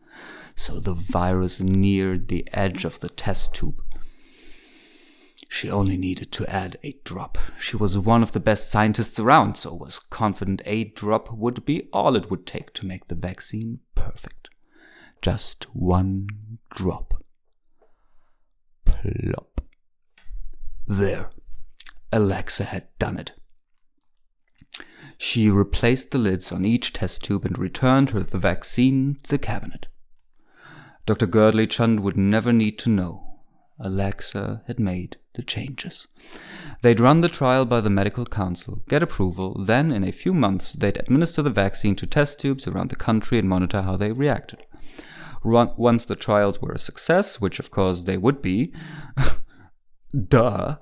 so 0.59 0.77
the 0.77 0.93
virus 0.93 1.61
neared 1.61 2.27
the 2.27 2.45
edge 2.51 2.83
of 2.83 2.99
the 2.99 3.07
test 3.07 3.53
tube. 3.53 3.81
She 5.51 5.69
only 5.69 5.97
needed 5.97 6.31
to 6.33 6.47
add 6.47 6.77
a 6.83 6.99
drop. 7.03 7.37
She 7.59 7.75
was 7.75 7.97
one 7.97 8.21
of 8.21 8.33
the 8.33 8.39
best 8.39 8.69
scientists 8.69 9.19
around, 9.19 9.57
so 9.57 9.73
was 9.73 9.97
confident 9.97 10.61
a 10.63 10.85
drop 10.85 11.33
would 11.33 11.65
be 11.65 11.89
all 11.91 12.15
it 12.15 12.29
would 12.29 12.45
take 12.45 12.71
to 12.75 12.85
make 12.85 13.07
the 13.07 13.15
vaccine 13.15 13.79
perfect. 13.95 14.49
Just 15.23 15.63
one 15.75 16.27
drop. 16.69 17.15
Plop. 18.85 19.61
There. 20.87 21.31
Alexa 22.13 22.65
had 22.65 22.87
done 22.99 23.17
it. 23.17 23.33
She 25.17 25.49
replaced 25.49 26.11
the 26.11 26.19
lids 26.19 26.51
on 26.51 26.63
each 26.63 26.93
test 26.93 27.23
tube 27.23 27.43
and 27.43 27.57
returned 27.57 28.11
her 28.11 28.21
the 28.21 28.37
vaccine 28.37 29.17
to 29.23 29.29
the 29.31 29.37
cabinet. 29.39 29.87
Dr. 31.07 31.25
Girdley 31.25 31.67
Chund 31.67 32.01
would 32.01 32.15
never 32.15 32.53
need 32.53 32.77
to 32.79 32.89
know. 32.89 33.28
Alexa 33.79 34.63
had 34.67 34.79
made 34.79 35.17
the 35.33 35.41
changes. 35.41 36.07
They'd 36.81 36.99
run 36.99 37.21
the 37.21 37.29
trial 37.29 37.65
by 37.65 37.81
the 37.81 37.89
medical 37.89 38.25
council, 38.25 38.81
get 38.89 39.03
approval, 39.03 39.63
then 39.63 39.91
in 39.91 40.03
a 40.03 40.11
few 40.11 40.33
months 40.33 40.73
they'd 40.73 40.97
administer 40.97 41.41
the 41.41 41.49
vaccine 41.49 41.95
to 41.95 42.07
test 42.07 42.39
tubes 42.39 42.67
around 42.67 42.89
the 42.89 42.95
country 42.95 43.39
and 43.39 43.47
monitor 43.47 43.81
how 43.81 43.95
they 43.95 44.11
reacted. 44.11 44.65
Once 45.43 46.05
the 46.05 46.15
trials 46.15 46.61
were 46.61 46.73
a 46.73 46.77
success, 46.77 47.39
which 47.39 47.59
of 47.59 47.71
course 47.71 48.03
they 48.03 48.17
would 48.17 48.41
be, 48.41 48.73
duh, 50.27 50.75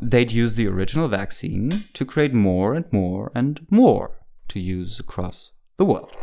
they'd 0.00 0.32
use 0.32 0.54
the 0.54 0.68
original 0.68 1.08
vaccine 1.08 1.84
to 1.94 2.04
create 2.04 2.34
more 2.34 2.74
and 2.74 2.84
more 2.92 3.32
and 3.34 3.66
more 3.70 4.18
to 4.48 4.60
use 4.60 5.00
across 5.00 5.52
the 5.78 5.84
world. 5.84 6.14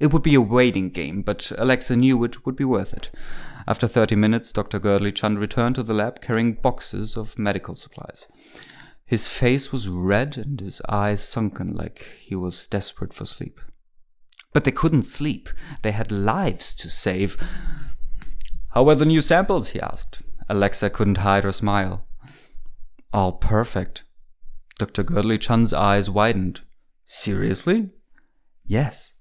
It 0.00 0.12
would 0.12 0.22
be 0.22 0.34
a 0.34 0.40
waiting 0.40 0.90
game, 0.90 1.22
but 1.22 1.52
Alexa 1.56 1.96
knew 1.96 2.22
it 2.24 2.44
would 2.44 2.56
be 2.56 2.64
worth 2.64 2.92
it. 2.92 3.10
After 3.66 3.86
30 3.86 4.16
minutes, 4.16 4.52
Dr. 4.52 4.78
Girdley 4.78 5.12
Chund 5.12 5.38
returned 5.38 5.76
to 5.76 5.82
the 5.82 5.94
lab 5.94 6.20
carrying 6.20 6.54
boxes 6.54 7.16
of 7.16 7.38
medical 7.38 7.74
supplies. 7.74 8.26
His 9.06 9.28
face 9.28 9.70
was 9.70 9.88
red 9.88 10.36
and 10.36 10.60
his 10.60 10.82
eyes 10.88 11.26
sunken 11.26 11.72
like 11.72 12.06
he 12.20 12.34
was 12.34 12.66
desperate 12.66 13.14
for 13.14 13.24
sleep. 13.24 13.60
But 14.52 14.64
they 14.64 14.72
couldn't 14.72 15.04
sleep. 15.04 15.48
They 15.82 15.92
had 15.92 16.12
lives 16.12 16.74
to 16.76 16.88
save. 16.88 17.36
How 18.70 18.82
were 18.84 18.94
the 18.94 19.04
new 19.04 19.20
samples? 19.20 19.70
he 19.70 19.80
asked. 19.80 20.22
Alexa 20.48 20.90
couldn't 20.90 21.18
hide 21.18 21.44
her 21.44 21.52
smile. 21.52 22.06
All 23.12 23.32
perfect. 23.32 24.04
Dr. 24.78 25.04
Girdley 25.04 25.38
Chund's 25.38 25.72
eyes 25.72 26.10
widened. 26.10 26.60
Seriously? 27.04 27.90
Yes. 28.64 29.13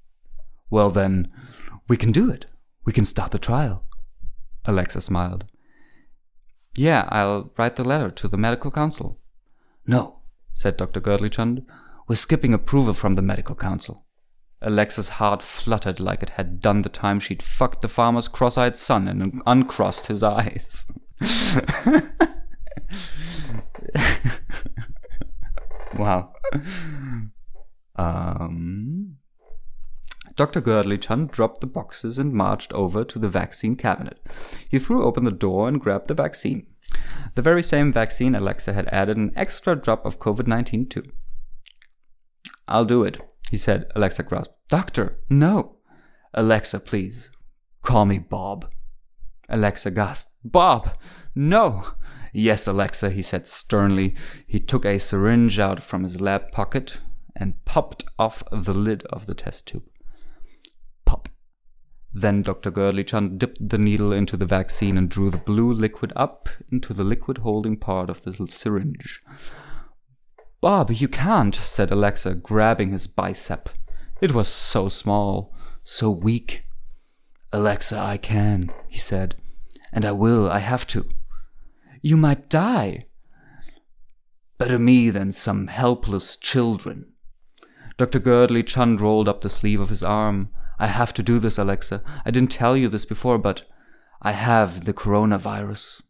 Well, 0.73 0.89
then, 0.89 1.31
we 1.87 1.97
can 1.97 2.11
do 2.11 2.31
it. 2.31 2.47
We 2.83 2.93
can 2.93 3.05
start 3.05 3.29
the 3.29 3.37
trial. 3.37 3.83
Alexa 4.65 5.01
smiled. 5.01 5.45
Yeah, 6.75 7.07
I'll 7.09 7.51
write 7.59 7.75
the 7.75 7.83
letter 7.83 8.09
to 8.09 8.27
the 8.27 8.37
medical 8.37 8.71
council. 8.71 9.19
No, 9.85 10.21
said 10.51 10.77
Dr. 10.77 10.99
Girdley 10.99 11.63
We're 12.07 12.15
skipping 12.15 12.55
approval 12.55 12.95
from 12.95 13.13
the 13.13 13.21
medical 13.21 13.53
council. 13.53 14.07
Alexa's 14.63 15.09
heart 15.19 15.43
fluttered 15.43 15.99
like 15.99 16.23
it 16.23 16.31
had 16.37 16.59
done 16.59 16.81
the 16.81 16.89
time 16.89 17.19
she'd 17.19 17.43
fucked 17.43 17.83
the 17.83 17.87
farmer's 17.87 18.27
cross 18.27 18.57
eyed 18.57 18.75
son 18.75 19.07
and 19.07 19.43
uncrossed 19.45 20.07
his 20.07 20.23
eyes. 20.23 20.91
wow. 25.99 26.33
Um, 27.95 29.17
Dr. 30.35 30.61
Girdley 30.61 30.99
Chand 30.99 31.31
dropped 31.31 31.61
the 31.61 31.67
boxes 31.67 32.17
and 32.17 32.33
marched 32.33 32.73
over 32.73 33.03
to 33.03 33.19
the 33.19 33.29
vaccine 33.29 33.75
cabinet. 33.75 34.19
He 34.67 34.79
threw 34.79 35.03
open 35.03 35.23
the 35.23 35.31
door 35.31 35.67
and 35.67 35.79
grabbed 35.79 36.07
the 36.07 36.13
vaccine. 36.13 36.65
The 37.35 37.41
very 37.41 37.63
same 37.63 37.93
vaccine 37.93 38.35
Alexa 38.35 38.73
had 38.73 38.87
added 38.87 39.17
an 39.17 39.31
extra 39.35 39.75
drop 39.75 40.05
of 40.05 40.19
COVID 40.19 40.47
19 40.47 40.89
to. 40.89 41.03
I'll 42.67 42.85
do 42.85 43.03
it, 43.03 43.19
he 43.51 43.57
said. 43.57 43.91
Alexa 43.95 44.23
grasped. 44.23 44.55
Doctor, 44.69 45.19
no. 45.29 45.77
Alexa, 46.33 46.79
please. 46.79 47.29
Call 47.81 48.05
me 48.05 48.17
Bob. 48.17 48.71
Alexa 49.49 49.91
gasped. 49.91 50.33
Bob, 50.43 50.97
no. 51.35 51.85
Yes, 52.33 52.65
Alexa, 52.65 53.11
he 53.11 53.21
said 53.21 53.45
sternly. 53.45 54.15
He 54.47 54.59
took 54.59 54.85
a 54.85 54.97
syringe 54.97 55.59
out 55.59 55.81
from 55.81 56.03
his 56.03 56.19
lab 56.19 56.51
pocket 56.51 56.99
and 57.35 57.63
popped 57.65 58.05
off 58.17 58.43
the 58.51 58.73
lid 58.73 59.03
of 59.07 59.27
the 59.27 59.35
test 59.35 59.67
tube. 59.67 59.83
Then 62.13 62.43
Dr. 62.43 62.71
Chand 63.03 63.39
dipped 63.39 63.69
the 63.69 63.77
needle 63.77 64.13
into 64.13 64.37
the 64.37 64.45
vaccine 64.45 64.97
and 64.97 65.09
drew 65.09 65.31
the 65.31 65.37
blue 65.37 65.71
liquid 65.71 66.13
up 66.15 66.47
into 66.71 66.93
the 66.93 67.03
liquid 67.03 67.39
holding 67.39 67.75
part 67.75 68.09
of 68.09 68.21
the 68.21 68.47
syringe. 68.47 69.21
Bob, 70.61 70.91
you 70.91 71.07
can't, 71.07 71.55
said 71.55 71.91
Alexa, 71.91 72.35
grabbing 72.35 72.91
his 72.91 73.07
bicep. 73.07 73.69
It 74.21 74.31
was 74.31 74.47
so 74.47 74.89
small, 74.89 75.53
so 75.83 76.11
weak. 76.11 76.63
Alexa, 77.51 77.97
I 77.97 78.17
can, 78.17 78.71
he 78.87 78.99
said. 78.99 79.35
And 79.91 80.05
I 80.05 80.11
will, 80.11 80.49
I 80.49 80.59
have 80.59 80.87
to. 80.87 81.05
You 82.01 82.15
might 82.15 82.47
die. 82.47 83.01
Better 84.57 84.79
me 84.79 85.09
than 85.09 85.31
some 85.31 85.67
helpless 85.67 86.37
children. 86.37 87.13
Dr. 87.97 88.19
Girdley 88.19 88.65
Chand 88.65 89.01
rolled 89.01 89.27
up 89.27 89.41
the 89.41 89.49
sleeve 89.49 89.79
of 89.79 89.89
his 89.89 90.03
arm. 90.03 90.49
I 90.79 90.87
have 90.87 91.13
to 91.15 91.23
do 91.23 91.39
this, 91.39 91.57
Alexa. 91.57 92.01
I 92.25 92.31
didn't 92.31 92.51
tell 92.51 92.75
you 92.75 92.89
this 92.89 93.05
before, 93.05 93.37
but 93.37 93.63
I 94.21 94.31
have 94.31 94.85
the 94.85 94.93
coronavirus. 94.93 96.01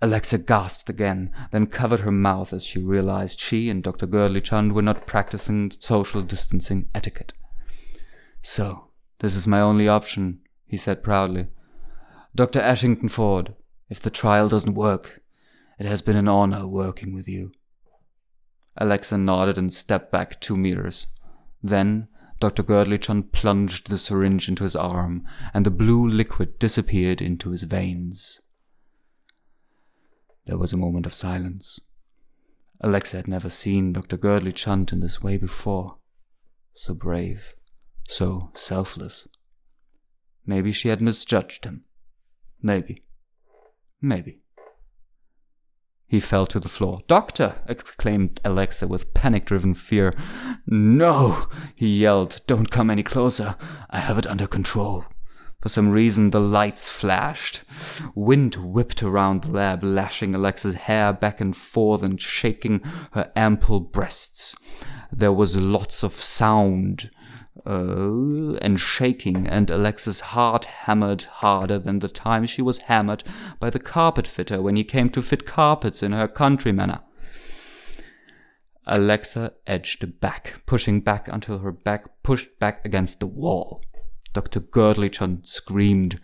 Alexa 0.00 0.38
gasped 0.38 0.90
again, 0.90 1.32
then 1.50 1.66
covered 1.66 2.00
her 2.00 2.12
mouth 2.12 2.52
as 2.52 2.64
she 2.64 2.78
realized 2.78 3.40
she 3.40 3.70
and 3.70 3.82
Dr. 3.82 4.06
Girdley 4.06 4.42
Chand 4.42 4.72
were 4.72 4.82
not 4.82 5.06
practicing 5.06 5.70
social 5.70 6.22
distancing 6.22 6.88
etiquette. 6.94 7.32
So, 8.42 8.88
this 9.20 9.34
is 9.34 9.46
my 9.46 9.60
only 9.60 9.88
option, 9.88 10.40
he 10.66 10.76
said 10.76 11.02
proudly. 11.02 11.46
Dr. 12.34 12.60
Ashington 12.60 13.08
Ford, 13.08 13.54
if 13.88 14.00
the 14.00 14.10
trial 14.10 14.48
doesn't 14.48 14.74
work, 14.74 15.22
it 15.78 15.86
has 15.86 16.02
been 16.02 16.16
an 16.16 16.28
honor 16.28 16.66
working 16.66 17.14
with 17.14 17.28
you. 17.28 17.52
Alexa 18.76 19.16
nodded 19.16 19.56
and 19.56 19.72
stepped 19.72 20.10
back 20.10 20.40
two 20.40 20.56
meters. 20.56 21.06
Then 21.62 22.08
Dr. 22.40 22.62
Girdley 22.62 22.98
plunged 23.32 23.88
the 23.88 23.98
syringe 23.98 24.48
into 24.48 24.64
his 24.64 24.76
arm, 24.76 25.26
and 25.52 25.64
the 25.64 25.70
blue 25.70 26.06
liquid 26.06 26.58
disappeared 26.58 27.22
into 27.22 27.50
his 27.50 27.62
veins. 27.62 28.40
There 30.46 30.58
was 30.58 30.72
a 30.72 30.76
moment 30.76 31.06
of 31.06 31.14
silence. 31.14 31.80
Alexa 32.80 33.16
had 33.16 33.28
never 33.28 33.48
seen 33.48 33.92
Dr. 33.92 34.18
Girdley 34.18 34.52
Chand 34.52 34.92
in 34.92 35.00
this 35.00 35.22
way 35.22 35.38
before. 35.38 35.98
So 36.74 36.92
brave, 36.92 37.54
so 38.08 38.50
selfless. 38.54 39.26
Maybe 40.44 40.72
she 40.72 40.88
had 40.88 41.00
misjudged 41.00 41.64
him. 41.64 41.84
Maybe. 42.60 43.02
Maybe. 44.02 44.43
He 46.14 46.20
fell 46.20 46.46
to 46.46 46.60
the 46.60 46.68
floor. 46.68 47.00
Doctor! 47.08 47.56
exclaimed 47.66 48.40
Alexa 48.44 48.86
with 48.86 49.12
panic 49.14 49.46
driven 49.46 49.74
fear. 49.74 50.12
No! 50.64 51.48
he 51.74 51.88
yelled. 51.88 52.40
Don't 52.46 52.70
come 52.70 52.88
any 52.88 53.02
closer. 53.02 53.56
I 53.90 53.98
have 53.98 54.16
it 54.16 54.26
under 54.28 54.46
control. 54.46 55.06
For 55.60 55.68
some 55.68 55.90
reason, 55.90 56.30
the 56.30 56.38
lights 56.38 56.88
flashed. 56.88 57.62
Wind 58.14 58.54
whipped 58.54 59.02
around 59.02 59.42
the 59.42 59.50
lab, 59.50 59.82
lashing 59.82 60.36
Alexa's 60.36 60.74
hair 60.74 61.12
back 61.12 61.40
and 61.40 61.56
forth 61.56 62.04
and 62.04 62.20
shaking 62.20 62.78
her 63.10 63.32
ample 63.34 63.80
breasts. 63.80 64.54
There 65.10 65.32
was 65.32 65.56
lots 65.56 66.04
of 66.04 66.12
sound 66.12 67.10
uh, 67.66 68.54
and 68.56 68.78
shaking, 68.78 69.46
and 69.46 69.70
Alexa's 69.70 70.20
heart 70.20 70.66
hammered 70.66 71.22
harder 71.22 71.78
than 71.78 72.00
the 72.00 72.08
time 72.08 72.46
she 72.46 72.62
was 72.62 72.82
hammered 72.82 73.24
by 73.58 73.70
the 73.70 73.78
carpet 73.78 74.26
fitter 74.26 74.60
when 74.60 74.76
he 74.76 74.84
came 74.84 75.10
to 75.10 75.22
fit 75.22 75.46
carpets 75.46 76.02
in 76.02 76.12
her 76.12 76.28
country 76.28 76.72
manor. 76.72 77.00
Alexa 78.86 79.54
edged 79.66 80.20
back, 80.20 80.54
pushing 80.66 81.00
back 81.00 81.26
until 81.28 81.58
her 81.60 81.72
back 81.72 82.22
pushed 82.22 82.58
back 82.58 82.84
against 82.84 83.20
the 83.20 83.26
wall. 83.26 83.82
Dr. 84.34 84.60
Girdley 84.60 85.10
Chand 85.10 85.46
screamed. 85.46 86.20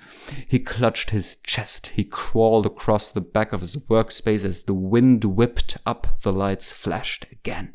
He 0.49 0.59
clutched 0.59 1.11
his 1.11 1.37
chest. 1.37 1.93
He 1.95 2.05
crawled 2.05 2.67
across 2.67 3.11
the 3.11 3.21
back 3.21 3.53
of 3.53 3.61
his 3.61 3.77
workspace 3.77 4.45
as 4.45 4.65
the 4.65 4.75
wind 4.75 5.25
whipped 5.25 5.79
up. 5.87 6.21
The 6.23 6.33
lights 6.33 6.73
flashed 6.73 7.27
again. 7.31 7.73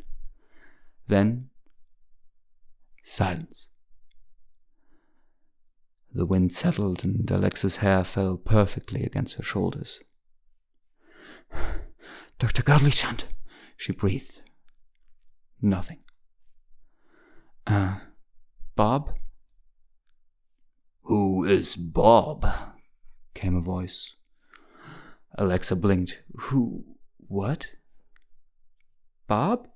Then 1.08 1.48
Silence. 3.08 3.68
The 6.12 6.26
wind 6.26 6.52
settled 6.52 7.04
and 7.04 7.30
Alexa's 7.30 7.76
hair 7.76 8.02
fell 8.02 8.36
perfectly 8.36 9.04
against 9.04 9.36
her 9.36 9.44
shoulders. 9.44 10.00
Dr. 12.40 12.64
Girdley 12.64 12.92
Chand, 12.92 13.26
she 13.76 13.92
breathed. 13.92 14.42
Nothing. 15.62 16.00
Uh, 17.64 18.00
Bob? 18.74 19.14
Who 21.02 21.44
is 21.44 21.76
Bob? 21.76 22.44
came 23.34 23.54
a 23.54 23.60
voice. 23.60 24.16
Alexa 25.38 25.76
blinked. 25.76 26.22
Who? 26.36 26.84
What? 27.18 27.68
Bob? 29.28 29.68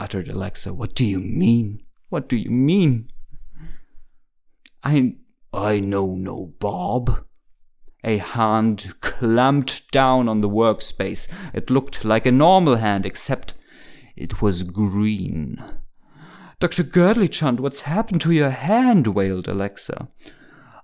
uttered 0.00 0.28
Alexa. 0.28 0.74
What 0.74 0.96
do 0.96 1.04
you 1.04 1.20
mean? 1.20 1.83
What 2.08 2.28
do 2.28 2.36
you 2.36 2.50
mean? 2.50 3.08
I 4.82 5.14
I 5.52 5.80
know 5.80 6.14
no 6.14 6.54
Bob. 6.58 7.24
A 8.02 8.18
hand 8.18 8.94
clamped 9.00 9.90
down 9.90 10.28
on 10.28 10.40
the 10.40 10.48
workspace. 10.48 11.26
It 11.54 11.70
looked 11.70 12.04
like 12.04 12.26
a 12.26 12.32
normal 12.32 12.76
hand, 12.76 13.06
except 13.06 13.54
it 14.16 14.42
was 14.42 14.62
green. 14.62 15.62
Dr. 16.60 16.82
Girdley 16.82 17.60
what's 17.60 17.80
happened 17.80 18.20
to 18.22 18.32
your 18.32 18.50
hand? 18.50 19.08
wailed 19.08 19.48
Alexa. 19.48 20.08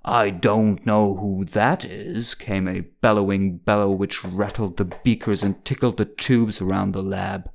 I 0.04 0.30
don't 0.30 0.84
know 0.86 1.16
who 1.16 1.44
that 1.44 1.84
is, 1.84 2.34
came 2.34 2.66
a 2.66 2.80
bellowing 3.02 3.58
bellow 3.58 3.90
which 3.90 4.24
rattled 4.24 4.78
the 4.78 4.96
beakers 5.04 5.42
and 5.42 5.62
tickled 5.64 5.98
the 5.98 6.06
tubes 6.06 6.60
around 6.60 6.92
the 6.92 7.02
lab. 7.02 7.50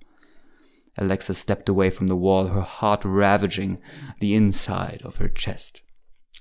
Alexa 0.97 1.33
stepped 1.33 1.67
away 1.67 1.89
from 1.89 2.07
the 2.07 2.15
wall, 2.15 2.47
her 2.47 2.61
heart 2.61 3.03
ravaging 3.03 3.79
the 4.19 4.33
inside 4.33 5.01
of 5.03 5.17
her 5.17 5.27
chest. 5.27 5.81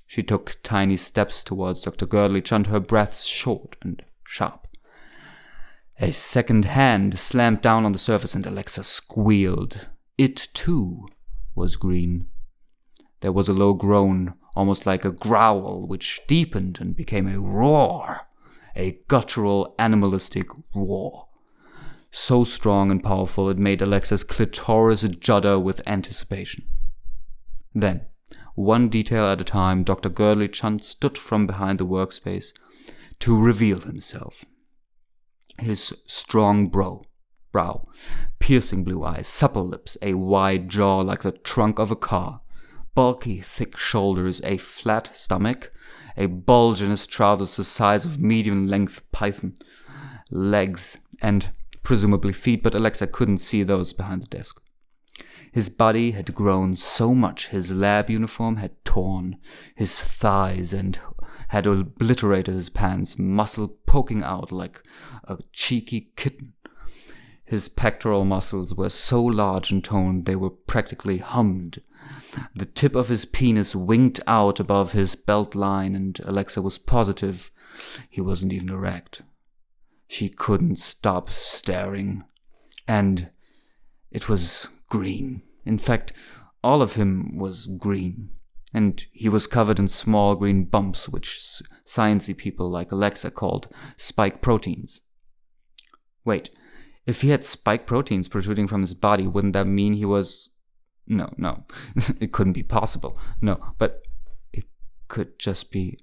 She 0.07 0.23
took 0.23 0.57
tiny 0.63 0.97
steps 0.97 1.43
towards 1.43 1.81
Dr. 1.81 2.05
Girdley 2.05 2.43
Chand, 2.43 2.67
her 2.67 2.79
breath 2.79 3.21
short 3.21 3.75
and 3.81 4.01
sharp. 4.23 4.67
A 5.99 6.11
second 6.11 6.65
hand 6.65 7.19
slammed 7.19 7.61
down 7.61 7.85
on 7.85 7.91
the 7.91 7.99
surface, 7.99 8.35
and 8.35 8.45
Alexa 8.45 8.83
squealed. 8.83 9.87
It, 10.17 10.47
too, 10.53 11.05
was 11.55 11.75
green. 11.75 12.27
There 13.21 13.31
was 13.31 13.49
a 13.49 13.53
low 13.53 13.73
groan, 13.73 14.35
almost 14.55 14.85
like 14.85 15.03
a 15.03 15.11
growl, 15.11 15.87
which 15.87 16.21
deepened 16.27 16.79
and 16.79 16.95
became 16.95 17.27
a 17.27 17.39
roar, 17.39 18.27
a 18.75 18.99
guttural, 19.07 19.75
animalistic 19.79 20.47
roar 20.73 21.27
so 22.15 22.45
strong 22.45 22.91
and 22.91 23.03
powerful 23.03 23.49
it 23.49 23.57
made 23.57 23.81
Alexa's 23.81 24.23
clitoris 24.23 25.03
judder 25.19 25.59
with 25.59 25.81
anticipation. 25.85 26.65
Then, 27.73 28.07
one 28.55 28.87
detail 28.87 29.25
at 29.25 29.41
a 29.41 29.43
time, 29.43 29.83
Dr. 29.83 30.09
Girdley 30.09 30.47
Chand 30.47 30.81
stood 30.81 31.17
from 31.17 31.45
behind 31.45 31.77
the 31.77 31.85
workspace 31.85 32.53
to 33.19 33.37
reveal 33.37 33.81
himself. 33.81 34.45
His 35.59 35.93
strong 36.07 36.67
brow, 36.67 37.01
brow, 37.51 37.89
piercing 38.39 38.85
blue 38.85 39.03
eyes, 39.03 39.27
supple 39.27 39.67
lips, 39.67 39.97
a 40.01 40.13
wide 40.13 40.69
jaw 40.69 41.01
like 41.01 41.23
the 41.23 41.33
trunk 41.33 41.79
of 41.79 41.91
a 41.91 41.97
car, 41.97 42.39
bulky, 42.93 43.41
thick 43.41 43.77
shoulders, 43.77 44.41
a 44.45 44.55
flat 44.55 45.11
stomach, 45.13 45.69
a 46.15 46.27
bulge 46.27 46.81
in 46.81 46.91
his 46.91 47.05
trousers 47.05 47.57
the 47.57 47.65
size 47.65 48.05
of 48.05 48.21
medium 48.21 48.67
length 48.67 49.01
python, 49.11 49.57
legs, 50.31 51.05
and 51.21 51.49
presumably 51.85 52.33
feet, 52.33 52.61
but 52.61 52.75
Alexa 52.75 53.07
couldn't 53.07 53.37
see 53.37 53.63
those 53.63 53.93
behind 53.93 54.23
the 54.23 54.27
desk. 54.27 54.59
His 55.51 55.69
body 55.69 56.11
had 56.11 56.35
grown 56.35 56.75
so 56.75 57.15
much 57.15 57.47
his 57.47 57.71
lab 57.71 58.09
uniform 58.09 58.57
had 58.57 58.83
torn 58.83 59.37
his 59.73 60.01
thighs 60.01 60.73
and 60.73 60.99
had 61.49 61.65
obliterated 61.65 62.55
his 62.55 62.69
pants, 62.69 63.17
muscle 63.17 63.69
poking 63.85 64.21
out 64.21 64.51
like 64.51 64.81
a 65.23 65.37
cheeky 65.53 66.11
kitten. 66.17 66.53
His 67.45 67.69
pectoral 67.69 68.25
muscles 68.25 68.73
were 68.73 68.89
so 68.89 69.23
large 69.23 69.71
and 69.71 69.83
toned 69.83 70.25
they 70.25 70.35
were 70.35 70.49
practically 70.49 71.19
hummed. 71.19 71.79
The 72.55 72.65
tip 72.65 72.95
of 72.95 73.07
his 73.07 73.23
penis 73.23 73.75
winked 73.75 74.19
out 74.25 74.59
above 74.59 74.93
his 74.93 75.15
belt 75.15 75.53
line, 75.53 75.95
and 75.95 76.19
Alexa 76.25 76.61
was 76.61 76.77
positive 76.77 77.51
he 78.09 78.19
wasn't 78.19 78.51
even 78.51 78.69
erect. 78.69 79.21
She 80.07 80.29
couldn't 80.29 80.77
stop 80.77 81.29
staring. 81.29 82.23
And 82.87 83.29
it 84.11 84.29
was 84.29 84.69
green. 84.89 85.41
In 85.65 85.77
fact, 85.77 86.13
all 86.63 86.81
of 86.81 86.93
him 86.93 87.37
was 87.37 87.67
green. 87.67 88.29
And 88.73 89.05
he 89.11 89.29
was 89.29 89.47
covered 89.47 89.79
in 89.79 89.87
small 89.87 90.35
green 90.35 90.65
bumps, 90.65 91.07
which 91.07 91.61
sciencey 91.87 92.35
people 92.35 92.69
like 92.69 92.91
Alexa 92.91 93.31
called 93.31 93.69
spike 93.97 94.41
proteins. 94.41 95.01
Wait, 96.25 96.49
if 97.05 97.21
he 97.21 97.29
had 97.29 97.45
spike 97.45 97.85
proteins 97.85 98.27
protruding 98.27 98.67
from 98.67 98.81
his 98.81 98.93
body, 98.93 99.27
wouldn't 99.27 99.53
that 99.53 99.67
mean 99.67 99.93
he 99.93 100.05
was. 100.05 100.49
No, 101.07 101.29
no. 101.37 101.65
it 102.19 102.33
couldn't 102.33 102.53
be 102.53 102.63
possible. 102.63 103.17
No, 103.41 103.73
but 103.77 104.01
it 104.51 104.65
could 105.07 105.37
just 105.39 105.71
be. 105.71 105.99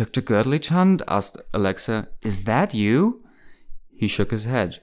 Dr. 0.00 0.22
Girdley-Chand 0.22 1.02
asked 1.08 1.42
Alexa, 1.52 2.08
Is 2.22 2.44
that 2.44 2.72
you? 2.72 3.22
He 3.90 4.08
shook 4.08 4.30
his 4.30 4.44
head. 4.44 4.80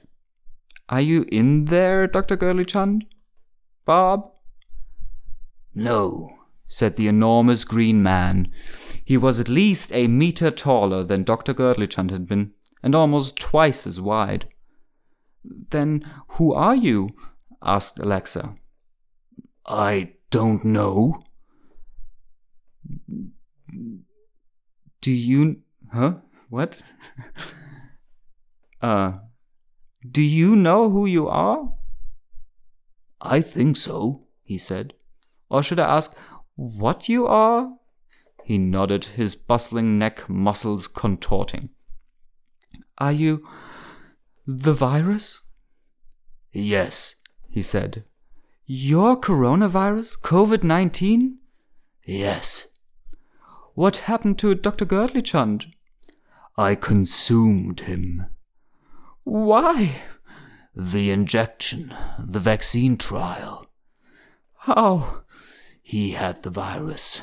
Are 0.88 1.00
you 1.00 1.26
in 1.32 1.64
there, 1.64 2.06
Dr. 2.06 2.36
Girdley-Chand? 2.36 3.04
Bob? 3.84 4.30
No, 5.74 6.30
said 6.68 6.94
the 6.94 7.08
enormous 7.08 7.64
green 7.64 8.00
man. 8.00 8.52
He 9.04 9.16
was 9.16 9.40
at 9.40 9.48
least 9.48 9.92
a 9.92 10.06
meter 10.06 10.52
taller 10.52 11.02
than 11.02 11.24
Dr. 11.24 11.52
Girdley-Chand 11.52 12.12
had 12.12 12.28
been 12.28 12.52
and 12.80 12.94
almost 12.94 13.40
twice 13.40 13.88
as 13.88 14.00
wide. 14.00 14.48
Then 15.42 16.08
who 16.28 16.54
are 16.54 16.76
you? 16.76 17.08
asked 17.60 17.98
Alexa. 17.98 18.54
I 19.66 20.12
don't 20.30 20.64
know. 20.64 21.20
Do 25.00 25.10
you. 25.10 25.62
Huh? 25.92 26.16
What? 26.48 26.82
uh. 28.82 29.12
Do 30.08 30.22
you 30.22 30.54
know 30.54 30.90
who 30.90 31.06
you 31.06 31.28
are? 31.28 31.72
I 33.20 33.40
think 33.40 33.76
so, 33.76 34.26
he 34.42 34.58
said. 34.58 34.94
Or 35.50 35.62
should 35.62 35.78
I 35.80 35.96
ask 35.96 36.16
what 36.54 37.08
you 37.08 37.26
are? 37.26 37.72
He 38.44 38.58
nodded, 38.58 39.04
his 39.16 39.34
bustling 39.34 39.98
neck 39.98 40.28
muscles 40.28 40.88
contorting. 40.88 41.70
Are 42.96 43.12
you 43.12 43.44
the 44.46 44.72
virus? 44.72 45.40
Yes, 46.52 47.16
he 47.50 47.60
said. 47.60 48.04
Your 48.64 49.16
coronavirus? 49.16 50.20
COVID 50.20 50.62
19? 50.62 51.38
Yes. 52.04 52.68
What 53.78 54.08
happened 54.08 54.40
to 54.40 54.56
Dr. 54.56 54.84
Girdley-Chand? 54.84 55.66
I 56.56 56.74
consumed 56.74 57.82
him. 57.82 58.26
Why? 59.22 60.02
The 60.74 61.12
injection, 61.12 61.94
the 62.18 62.40
vaccine 62.40 62.96
trial. 62.96 63.70
How? 64.62 65.22
He 65.80 66.10
had 66.10 66.42
the 66.42 66.50
virus. 66.50 67.20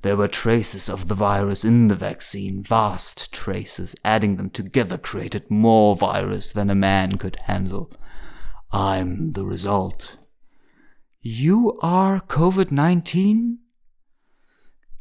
There 0.00 0.16
were 0.16 0.28
traces 0.28 0.88
of 0.88 1.08
the 1.08 1.14
virus 1.14 1.62
in 1.62 1.88
the 1.88 1.94
vaccine, 1.94 2.62
vast 2.62 3.30
traces. 3.30 3.94
Adding 4.02 4.36
them 4.36 4.48
together 4.48 4.96
created 4.96 5.50
more 5.50 5.94
virus 5.94 6.52
than 6.52 6.70
a 6.70 6.74
man 6.74 7.18
could 7.18 7.36
handle. 7.44 7.92
I'm 8.72 9.32
the 9.32 9.44
result. 9.44 10.16
You 11.20 11.78
are 11.82 12.22
COVID 12.22 12.70
19? 12.70 13.58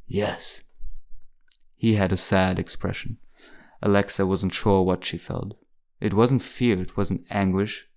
Yes. 0.06 0.64
He 1.78 1.94
had 1.94 2.12
a 2.12 2.18
sad 2.18 2.60
expression. 2.60 3.18
Alexa 3.82 4.26
wasn't 4.26 4.54
sure 4.54 4.84
what 4.84 5.04
she 5.04 5.18
felt. 5.18 5.56
It 6.02 6.14
wasn't 6.14 6.42
fear, 6.42 6.82
it 6.82 6.98
wasn't 6.98 7.26
anguish. 7.30 7.88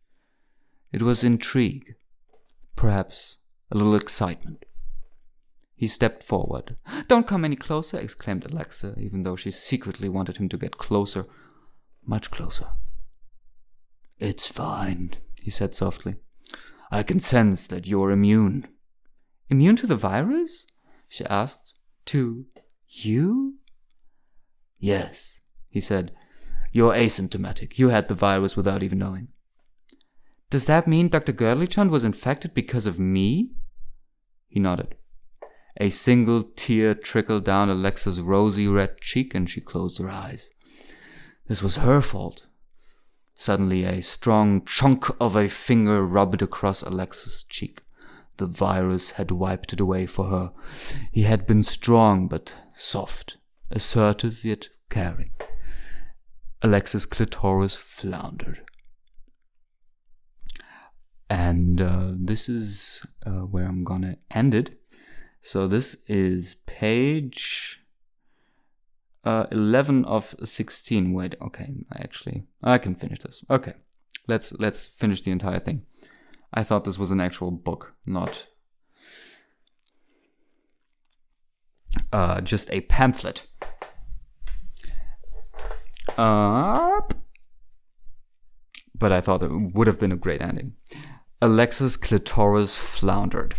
It 0.92 1.02
was 1.02 1.24
intrigue. 1.24 1.96
Perhaps 2.76 3.38
a 3.70 3.76
little 3.76 3.94
excitement. 3.94 4.64
He 5.74 5.86
stepped 5.86 6.22
forward. 6.22 6.76
Don't 7.08 7.26
come 7.26 7.44
any 7.44 7.56
closer, 7.56 7.98
exclaimed 7.98 8.44
Alexa, 8.44 8.96
even 8.98 9.22
though 9.22 9.36
she 9.36 9.50
secretly 9.50 10.10
wanted 10.10 10.36
him 10.36 10.48
to 10.50 10.58
get 10.58 10.76
closer, 10.76 11.24
much 12.04 12.30
closer. 12.30 12.66
It's 14.18 14.46
fine, 14.46 15.14
he 15.40 15.50
said 15.50 15.74
softly. 15.74 16.16
I 16.90 17.02
can 17.02 17.20
sense 17.20 17.66
that 17.68 17.86
you're 17.86 18.10
immune. 18.10 18.68
Immune 19.48 19.76
to 19.76 19.86
the 19.86 19.96
virus? 19.96 20.66
she 21.08 21.24
asked. 21.26 21.78
To 22.06 22.46
you? 22.88 23.59
Yes, 24.80 25.40
he 25.68 25.80
said. 25.80 26.12
You're 26.72 26.94
asymptomatic. 26.94 27.78
You 27.78 27.90
had 27.90 28.08
the 28.08 28.14
virus 28.14 28.56
without 28.56 28.82
even 28.82 28.98
knowing. 28.98 29.28
Does 30.48 30.66
that 30.66 30.88
mean 30.88 31.08
Dr. 31.08 31.32
Girdley-Chand 31.32 31.90
was 31.90 32.02
infected 32.02 32.54
because 32.54 32.86
of 32.86 32.98
me? 32.98 33.52
He 34.48 34.58
nodded. 34.58 34.96
A 35.76 35.90
single 35.90 36.42
tear 36.42 36.94
trickled 36.94 37.44
down 37.44 37.70
Alexa's 37.70 38.20
rosy 38.20 38.66
red 38.66 39.00
cheek 39.00 39.34
and 39.34 39.48
she 39.48 39.60
closed 39.60 39.98
her 39.98 40.10
eyes. 40.10 40.50
This 41.46 41.62
was 41.62 41.76
her 41.76 42.00
fault. 42.00 42.46
Suddenly, 43.34 43.84
a 43.84 44.02
strong 44.02 44.64
chunk 44.64 45.06
of 45.20 45.36
a 45.36 45.48
finger 45.48 46.04
rubbed 46.04 46.42
across 46.42 46.82
Alexa's 46.82 47.44
cheek. 47.44 47.82
The 48.36 48.46
virus 48.46 49.12
had 49.12 49.30
wiped 49.30 49.72
it 49.72 49.80
away 49.80 50.06
for 50.06 50.26
her. 50.26 50.52
He 51.12 51.22
had 51.22 51.46
been 51.46 51.62
strong 51.62 52.28
but 52.28 52.52
soft, 52.76 53.36
assertive 53.70 54.44
yet 54.44 54.68
caring. 54.88 55.30
Alexa's 56.62 57.06
clitoris 57.06 57.76
floundered. 57.76 58.62
And 61.28 61.80
uh, 61.80 62.10
this 62.12 62.48
is 62.48 63.06
uh, 63.24 63.46
where 63.46 63.64
I'm 63.64 63.84
gonna 63.84 64.16
end 64.30 64.54
it. 64.54 64.78
So 65.42 65.66
this 65.66 66.04
is 66.08 66.56
page 66.66 67.80
uh, 69.24 69.46
11 69.50 70.04
of 70.04 70.34
16. 70.42 71.12
Wait, 71.12 71.34
okay, 71.40 71.72
I 71.92 72.00
actually, 72.02 72.44
I 72.62 72.78
can 72.78 72.94
finish 72.94 73.20
this. 73.20 73.44
Okay, 73.48 73.74
let's 74.26 74.52
let's 74.54 74.86
finish 74.86 75.22
the 75.22 75.30
entire 75.30 75.60
thing. 75.60 75.84
I 76.52 76.64
thought 76.64 76.84
this 76.84 76.98
was 76.98 77.10
an 77.10 77.20
actual 77.20 77.50
book, 77.50 77.94
not 78.04 78.46
uh, 82.12 82.40
just 82.40 82.70
a 82.72 82.82
pamphlet. 82.82 83.46
Uh, 86.16 87.00
but 88.94 89.12
I 89.12 89.20
thought 89.20 89.42
it 89.42 89.50
would 89.50 89.86
have 89.86 89.98
been 89.98 90.12
a 90.12 90.16
great 90.16 90.42
ending. 90.42 90.74
Alexa's 91.40 91.96
clitoris 91.96 92.74
floundered. 92.74 93.54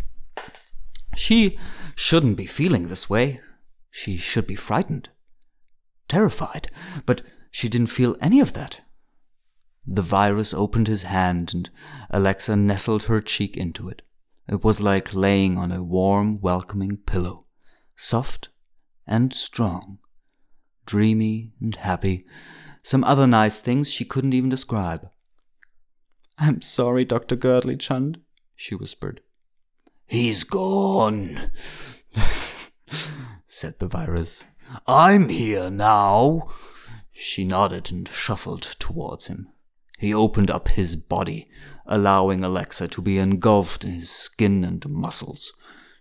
She 1.15 1.57
shouldn't 1.95 2.37
be 2.37 2.45
feeling 2.45 2.87
this 2.87 3.09
way. 3.09 3.39
She 3.89 4.17
should 4.17 4.47
be 4.47 4.55
frightened, 4.55 5.09
terrified, 6.07 6.71
but 7.05 7.21
she 7.49 7.67
didn't 7.67 7.87
feel 7.87 8.15
any 8.21 8.39
of 8.39 8.53
that. 8.53 8.81
The 9.85 10.01
virus 10.01 10.53
opened 10.53 10.87
his 10.87 11.03
hand 11.03 11.53
and 11.53 11.69
Alexa 12.11 12.55
nestled 12.55 13.03
her 13.03 13.19
cheek 13.19 13.57
into 13.57 13.89
it. 13.89 14.03
It 14.47 14.63
was 14.63 14.79
like 14.79 15.13
laying 15.13 15.57
on 15.57 15.71
a 15.71 15.83
warm, 15.83 16.39
welcoming 16.39 16.97
pillow, 16.97 17.45
soft 18.01 18.49
and 19.05 19.33
strong, 19.33 19.99
dreamy 20.85 21.51
and 21.61 21.75
happy, 21.75 22.25
some 22.81 23.03
other 23.03 23.27
nice 23.27 23.59
things 23.59 23.91
she 23.91 24.03
couldn't 24.03 24.33
even 24.33 24.49
describe. 24.49 25.09
I'm 26.37 26.61
sorry, 26.61 27.05
Dr. 27.05 27.35
Girdley-Chand, 27.35 28.19
she 28.55 28.73
whispered. 28.73 29.21
He's 30.07 30.43
gone, 30.43 31.51
said 33.45 33.77
the 33.77 33.87
virus. 33.87 34.43
I'm 34.87 35.29
here 35.29 35.69
now. 35.69 36.49
She 37.11 37.45
nodded 37.45 37.91
and 37.91 38.09
shuffled 38.09 38.63
towards 38.79 39.27
him. 39.27 39.49
He 39.99 40.11
opened 40.11 40.49
up 40.49 40.69
his 40.69 40.95
body, 40.95 41.47
allowing 41.85 42.43
Alexa 42.43 42.87
to 42.87 43.01
be 43.01 43.19
engulfed 43.19 43.83
in 43.83 43.91
his 43.91 44.09
skin 44.09 44.63
and 44.63 44.83
muscles. 44.89 45.53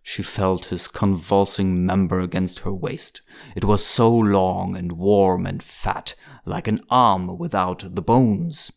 She 0.03 0.23
felt 0.23 0.67
his 0.67 0.89
convulsing 0.89 1.85
member 1.85 2.21
against 2.21 2.61
her 2.61 2.73
waist. 2.73 3.21
It 3.55 3.65
was 3.65 3.85
so 3.85 4.13
long 4.13 4.77
and 4.77 4.93
warm 4.93 5.47
and 5.47 5.63
fat, 5.63 6.15
like 6.45 6.67
an 6.67 6.81
arm 6.89 7.39
without 7.39 7.95
the 7.95 8.03
bones. 8.03 8.73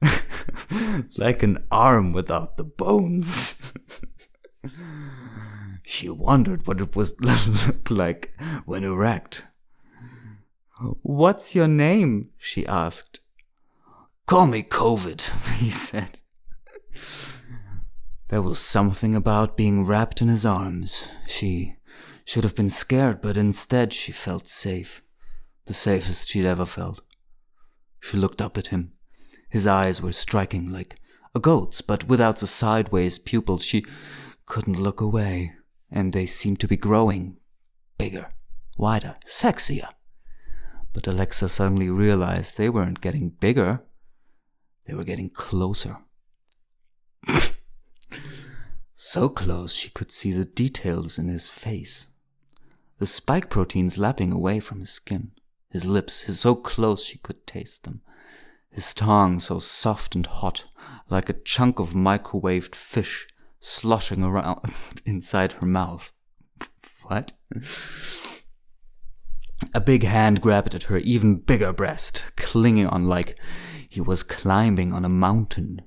like 1.16 1.42
an 1.42 1.64
arm 1.70 2.12
without 2.12 2.56
the 2.56 2.64
bones. 2.64 3.72
she 5.82 6.10
wondered 6.10 6.66
what 6.66 6.80
it 6.80 6.94
was 6.94 7.14
like 7.90 8.34
when 8.66 8.84
erect. 8.84 9.44
What's 11.02 11.54
your 11.54 11.68
name? 11.68 12.30
she 12.36 12.66
asked. 12.66 13.20
Call 14.26 14.46
me 14.46 14.62
COVID, 14.62 15.22
he 15.56 15.70
said. 15.70 16.18
There 18.28 18.42
was 18.42 18.58
something 18.58 19.14
about 19.14 19.56
being 19.56 19.86
wrapped 19.86 20.20
in 20.20 20.28
his 20.28 20.44
arms. 20.44 21.04
She 21.26 21.76
should 22.26 22.44
have 22.44 22.54
been 22.54 22.68
scared, 22.68 23.22
but 23.22 23.38
instead 23.38 23.94
she 23.94 24.12
felt 24.12 24.48
safe. 24.48 25.02
The 25.64 25.72
safest 25.72 26.28
she'd 26.28 26.44
ever 26.44 26.66
felt. 26.66 27.00
She 28.00 28.18
looked 28.18 28.42
up 28.42 28.58
at 28.58 28.66
him. 28.66 28.92
His 29.48 29.66
eyes 29.66 30.02
were 30.02 30.12
striking 30.12 30.70
like 30.70 31.00
a 31.34 31.40
goat's, 31.40 31.80
but 31.80 32.06
without 32.06 32.36
the 32.36 32.46
sideways 32.46 33.18
pupils. 33.18 33.64
She 33.64 33.86
couldn't 34.44 34.78
look 34.78 35.00
away, 35.00 35.54
and 35.90 36.12
they 36.12 36.26
seemed 36.26 36.60
to 36.60 36.68
be 36.68 36.76
growing 36.76 37.38
bigger, 37.96 38.32
wider, 38.76 39.16
sexier. 39.26 39.88
But 40.92 41.06
Alexa 41.06 41.48
suddenly 41.48 41.88
realized 41.88 42.56
they 42.56 42.68
weren't 42.68 43.00
getting 43.00 43.30
bigger, 43.30 43.82
they 44.86 44.92
were 44.92 45.04
getting 45.04 45.30
closer. 45.30 45.96
so 48.94 49.28
close 49.28 49.72
she 49.74 49.90
could 49.90 50.10
see 50.10 50.32
the 50.32 50.44
details 50.44 51.18
in 51.18 51.28
his 51.28 51.48
face. 51.48 52.08
The 52.98 53.06
spike 53.06 53.48
proteins 53.48 53.96
lapping 53.96 54.32
away 54.32 54.58
from 54.60 54.80
his 54.80 54.90
skin, 54.90 55.32
his 55.70 55.84
lips, 55.84 56.22
his 56.22 56.40
so 56.40 56.54
close 56.54 57.04
she 57.04 57.18
could 57.18 57.46
taste 57.46 57.84
them, 57.84 58.02
his 58.70 58.92
tongue 58.92 59.40
so 59.40 59.58
soft 59.58 60.14
and 60.14 60.26
hot, 60.26 60.64
like 61.08 61.28
a 61.28 61.34
chunk 61.34 61.78
of 61.78 61.90
microwaved 61.90 62.74
fish 62.74 63.26
sloshing 63.60 64.22
around 64.22 64.60
inside 65.06 65.52
her 65.52 65.66
mouth. 65.66 66.12
What? 67.04 67.32
A 69.74 69.80
big 69.80 70.02
hand 70.04 70.40
grabbed 70.40 70.74
at 70.74 70.84
her 70.84 70.98
even 70.98 71.36
bigger 71.36 71.72
breast, 71.72 72.24
clinging 72.36 72.86
on 72.86 73.06
like 73.06 73.38
he 73.88 74.00
was 74.00 74.22
climbing 74.22 74.92
on 74.92 75.04
a 75.04 75.08
mountain. 75.08 75.82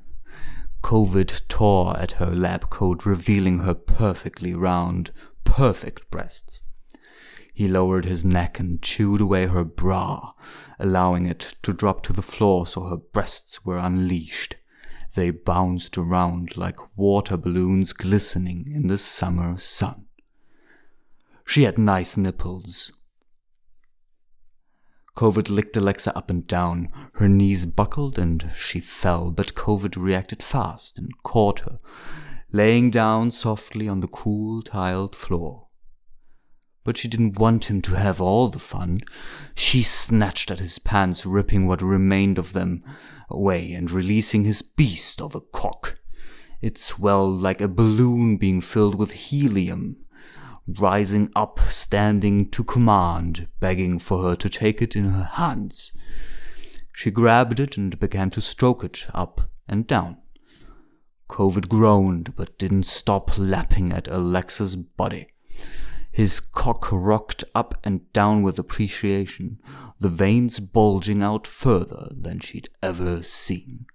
COVID 0.82 1.48
tore 1.48 1.98
at 1.98 2.14
her 2.14 2.32
lab 2.32 2.70
coat, 2.70 3.06
revealing 3.06 3.60
her 3.60 3.74
perfectly 3.74 4.54
round, 4.54 5.12
perfect 5.44 6.10
breasts. 6.12 6.64
He 7.54 7.68
lowered 7.68 8.06
his 8.06 8.26
neck 8.26 8.60
and 8.60 8.82
chewed 8.82 9.22
away 9.22 9.46
her 9.48 9.64
bra, 9.64 10.34
allowing 10.80 11.26
it 11.26 11.56
to 11.64 11.74
drop 11.74 12.02
to 12.04 12.14
the 12.14 12.22
floor 12.22 12.66
so 12.66 12.86
her 12.86 12.98
breasts 12.98 13.66
were 13.66 13.78
unleashed. 13.78 14.56
They 15.14 15.30
bounced 15.30 15.98
around 15.98 16.56
like 16.56 16.78
water 16.98 17.38
balloons 17.38 17.94
glistening 17.94 18.66
in 18.74 18.88
the 18.88 18.98
summer 18.98 19.58
sun. 19.58 20.06
She 21.46 21.64
had 21.64 21.78
nice 21.78 22.16
nipples. 22.16 22.94
COVID 25.16 25.50
licked 25.50 25.76
Alexa 25.76 26.16
up 26.16 26.30
and 26.30 26.48
down. 26.48 26.88
Her 27.16 27.28
knees 27.28 27.66
buckled 27.66 28.18
and 28.18 28.50
she 28.56 28.80
fell, 28.80 29.30
but 29.30 29.56
COVID 29.56 29.96
reacted 29.98 30.42
fast 30.42 30.98
and 30.98 31.12
caught 31.24 31.62
her, 31.62 31.78
laying 32.52 32.90
down 32.90 33.32
softly 33.32 33.88
on 33.88 34.00
the 34.00 34.08
cool 34.08 34.62
tiled 34.62 35.16
floor. 35.16 35.68
But 36.84 36.98
she 36.98 37.08
didn't 37.08 37.38
want 37.38 37.70
him 37.70 37.82
to 37.84 37.94
have 37.96 38.20
all 38.20 38.48
the 38.48 38.58
fun. 38.58 39.00
She 39.54 39.84
snatched 39.84 40.50
at 40.50 40.60
his 40.60 40.80
pants, 40.80 41.26
ripping 41.26 41.68
what 41.68 41.82
remained 41.82 42.40
of 42.40 42.54
them 42.54 42.80
away 43.30 43.74
and 43.74 43.92
releasing 43.92 44.46
his 44.46 44.62
beast 44.62 45.22
of 45.22 45.36
a 45.36 45.42
cock. 45.42 46.00
It 46.62 46.78
swelled 46.78 47.42
like 47.42 47.62
a 47.62 47.68
balloon 47.68 48.38
being 48.38 48.62
filled 48.62 48.96
with 48.96 49.12
helium, 49.12 49.98
rising 50.80 51.32
up, 51.36 51.60
standing 51.70 52.50
to 52.52 52.64
command, 52.64 53.48
begging 53.60 54.00
for 54.00 54.24
her 54.24 54.36
to 54.36 54.50
take 54.50 54.82
it 54.82 54.96
in 54.96 55.06
her 55.10 55.24
hands. 55.24 55.92
She 56.94 57.12
grabbed 57.12 57.60
it 57.60 57.78
and 57.78 58.00
began 58.00 58.30
to 58.32 58.42
stroke 58.42 58.84
it 58.84 59.08
up 59.14 59.50
and 59.68 59.88
down. 59.88 60.18
COVID 61.30 61.70
groaned, 61.70 62.36
but 62.36 62.60
didn't 62.60 62.84
stop 62.84 63.38
lapping 63.38 63.92
at 63.92 64.08
Alexa's 64.08 64.76
body. 64.76 65.28
His 66.12 66.42
cock 66.42 66.90
rocked 66.92 67.44
up 67.56 67.80
and 67.86 68.12
down 68.12 68.42
with 68.42 68.60
appreciation, 68.60 69.60
the 70.00 70.10
veins 70.10 70.60
bulging 70.60 71.24
out 71.24 71.48
further 71.48 72.10
than 72.12 72.40
she'd 72.40 72.70
ever 72.84 73.24
seen. 73.24 73.86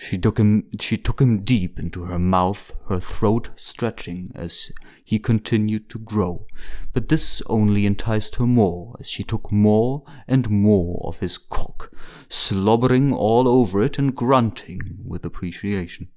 She 0.00 0.16
took 0.16 0.38
him 0.38 0.68
she 0.80 0.96
took 0.96 1.20
him 1.20 1.42
deep 1.42 1.76
into 1.76 2.04
her 2.04 2.20
mouth, 2.20 2.72
her 2.88 3.00
throat 3.00 3.50
stretching 3.56 4.30
as 4.32 4.70
he 5.04 5.18
continued 5.18 5.90
to 5.90 5.98
grow. 5.98 6.46
But 6.92 7.08
this 7.08 7.42
only 7.46 7.84
enticed 7.84 8.36
her 8.36 8.46
more 8.46 8.96
as 9.00 9.08
she 9.08 9.24
took 9.24 9.50
more 9.50 10.04
and 10.28 10.48
more 10.48 11.00
of 11.04 11.18
his 11.18 11.36
cock, 11.36 11.92
slobbering 12.28 13.12
all 13.12 13.48
over 13.48 13.82
it 13.82 13.98
and 13.98 14.14
grunting 14.14 14.98
with 15.04 15.24
appreciation. 15.24 16.08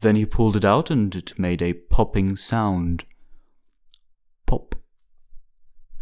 Then 0.00 0.16
he 0.16 0.26
pulled 0.26 0.56
it 0.56 0.64
out 0.64 0.90
and 0.90 1.14
it 1.14 1.38
made 1.38 1.62
a 1.62 1.72
popping 1.72 2.34
sound 2.34 3.04
pop. 4.44 4.74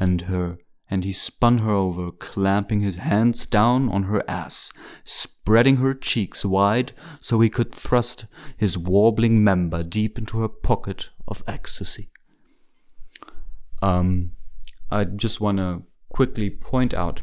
And 0.01 0.23
her 0.23 0.57
and 0.92 1.05
he 1.05 1.12
spun 1.12 1.59
her 1.59 1.70
over, 1.70 2.11
clamping 2.11 2.81
his 2.81 2.96
hands 2.96 3.46
down 3.46 3.88
on 3.88 4.02
her 4.02 4.22
ass, 4.28 4.70
spreading 5.05 5.76
her 5.76 5.94
cheeks 5.94 6.44
wide 6.44 6.92
so 7.18 7.40
he 7.40 7.48
could 7.48 7.74
thrust 7.74 8.26
his 8.59 8.76
warbling 8.76 9.42
member 9.42 9.83
deep 9.83 10.18
into 10.18 10.40
her 10.40 10.48
pocket 10.48 11.09
of 11.26 11.42
ecstasy. 11.46 12.11
Um, 13.81 14.33
I 14.90 15.05
just 15.05 15.40
want 15.40 15.57
to 15.57 15.85
quickly 16.11 16.50
point 16.50 16.92
out 16.92 17.22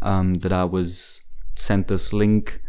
um, 0.00 0.36
that 0.36 0.50
I 0.52 0.64
was 0.64 1.20
sent 1.54 1.88
this 1.88 2.14
link 2.14 2.62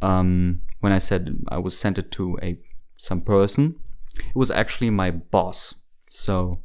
um, 0.00 0.62
when 0.80 0.90
I 0.90 0.98
said 0.98 1.36
I 1.48 1.58
was 1.58 1.78
sent 1.78 1.98
it 1.98 2.10
to 2.12 2.38
a 2.42 2.58
some 2.96 3.20
person. 3.20 3.76
It 4.16 4.36
was 4.36 4.50
actually 4.50 4.88
my 4.88 5.10
boss. 5.10 5.74
So 6.08 6.62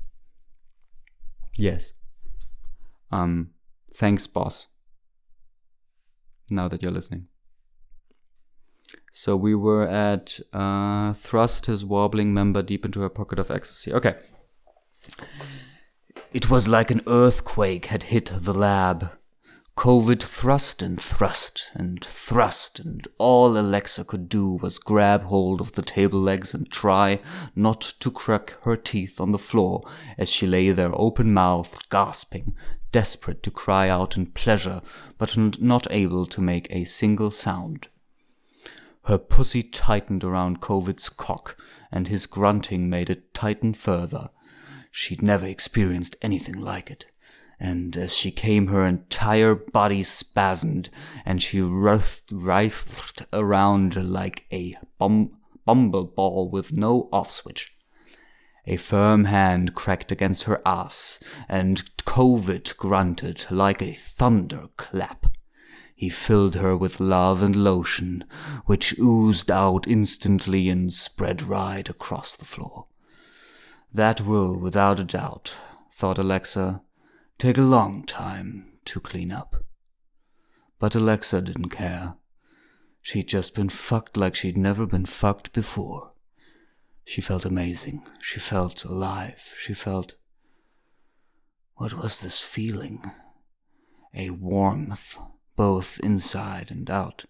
Yes. 1.57 1.93
Um, 3.11 3.51
thanks, 3.93 4.27
boss. 4.27 4.67
Now 6.49 6.67
that 6.67 6.81
you're 6.81 6.91
listening. 6.91 7.27
So 9.11 9.35
we 9.35 9.55
were 9.55 9.87
at 9.87 10.39
uh, 10.53 11.13
thrust 11.13 11.65
his 11.65 11.85
wobbling 11.85 12.33
member 12.33 12.61
deep 12.61 12.85
into 12.85 13.01
her 13.01 13.09
pocket 13.09 13.39
of 13.39 13.49
ecstasy. 13.49 13.93
Okay. 13.93 14.15
It 16.33 16.49
was 16.49 16.67
like 16.67 16.91
an 16.91 17.01
earthquake 17.07 17.85
had 17.85 18.03
hit 18.03 18.31
the 18.35 18.53
lab. 18.53 19.11
COVID 19.77 20.23
thrust 20.23 20.81
and 20.81 21.01
thrust 21.01 21.69
and 21.73 22.03
thrust, 22.03 22.79
and 22.79 23.05
all 23.17 23.57
Alexa 23.57 24.05
could 24.05 24.29
do 24.29 24.51
was 24.61 24.79
grab 24.79 25.23
hold 25.23 25.59
of 25.59 25.73
the 25.73 25.81
table 25.81 26.19
legs 26.19 26.53
and 26.53 26.69
try 26.71 27.19
not 27.55 27.81
to 27.99 28.09
crack 28.09 28.55
her 28.63 28.77
teeth 28.77 29.19
on 29.19 29.31
the 29.31 29.37
floor 29.37 29.83
as 30.17 30.29
she 30.31 30.47
lay 30.47 30.71
there 30.71 30.91
open 30.93 31.33
mouthed, 31.33 31.89
gasping, 31.89 32.55
desperate 32.95 33.43
to 33.43 33.51
cry 33.51 33.89
out 33.89 34.15
in 34.15 34.25
pleasure, 34.25 34.81
but 35.17 35.35
not 35.59 35.85
able 35.89 36.25
to 36.25 36.39
make 36.41 36.67
a 36.69 36.85
single 36.85 37.29
sound. 37.29 37.89
Her 39.03 39.17
pussy 39.17 39.63
tightened 39.63 40.23
around 40.23 40.61
COVID's 40.61 41.09
cock, 41.09 41.59
and 41.91 42.07
his 42.07 42.25
grunting 42.25 42.89
made 42.89 43.09
it 43.09 43.33
tighten 43.33 43.73
further. 43.73 44.29
She'd 44.91 45.21
never 45.21 45.45
experienced 45.45 46.15
anything 46.21 46.55
like 46.55 46.89
it 46.89 47.05
and 47.59 47.95
as 47.95 48.15
she 48.15 48.31
came, 48.31 48.67
her 48.67 48.85
entire 48.85 49.55
body 49.55 50.03
spasmed, 50.03 50.89
and 51.25 51.41
she 51.41 51.61
writhed, 51.61 52.31
writhed 52.31 53.25
around 53.31 53.95
like 53.95 54.45
a 54.51 54.73
bum, 54.97 55.37
bumbleball 55.65 56.51
with 56.51 56.75
no 56.75 57.09
off 57.11 57.31
switch. 57.31 57.74
A 58.67 58.77
firm 58.77 59.25
hand 59.25 59.75
cracked 59.75 60.11
against 60.11 60.43
her 60.43 60.61
ass, 60.65 61.23
and 61.47 61.83
COVID 62.05 62.75
grunted 62.77 63.45
like 63.51 63.81
a 63.81 63.93
thunder 63.93 64.69
clap. 64.75 65.27
He 65.95 66.09
filled 66.09 66.55
her 66.55 66.75
with 66.75 66.99
love 66.99 67.41
and 67.41 67.55
lotion, 67.55 68.25
which 68.65 68.97
oozed 68.99 69.49
out 69.49 69.87
instantly 69.87 70.67
and 70.67 70.91
spread 70.91 71.41
right 71.41 71.87
across 71.87 72.35
the 72.35 72.45
floor. 72.45 72.87
That 73.93 74.21
will, 74.21 74.59
without 74.59 74.99
a 74.99 75.05
doubt, 75.05 75.55
thought 75.93 76.17
Alexa, 76.17 76.81
take 77.37 77.57
a 77.57 77.61
long 77.61 78.03
time 78.03 78.79
to 78.85 78.99
clean 78.99 79.31
up. 79.31 79.63
But 80.79 80.95
Alexa 80.95 81.41
didn't 81.41 81.69
care. 81.69 82.15
She'd 83.01 83.27
just 83.27 83.55
been 83.55 83.69
fucked 83.69 84.17
like 84.17 84.35
she'd 84.35 84.57
never 84.57 84.85
been 84.85 85.05
fucked 85.05 85.53
before. 85.53 86.11
She 87.05 87.21
felt 87.21 87.45
amazing. 87.45 88.03
She 88.19 88.39
felt 88.39 88.83
alive. 88.83 89.53
She 89.57 89.73
felt. 89.73 90.15
What 91.75 91.93
was 91.93 92.19
this 92.19 92.41
feeling? 92.41 93.11
A 94.13 94.31
warmth, 94.31 95.17
both 95.55 95.99
inside 95.99 96.71
and 96.71 96.89
out. 96.89 97.25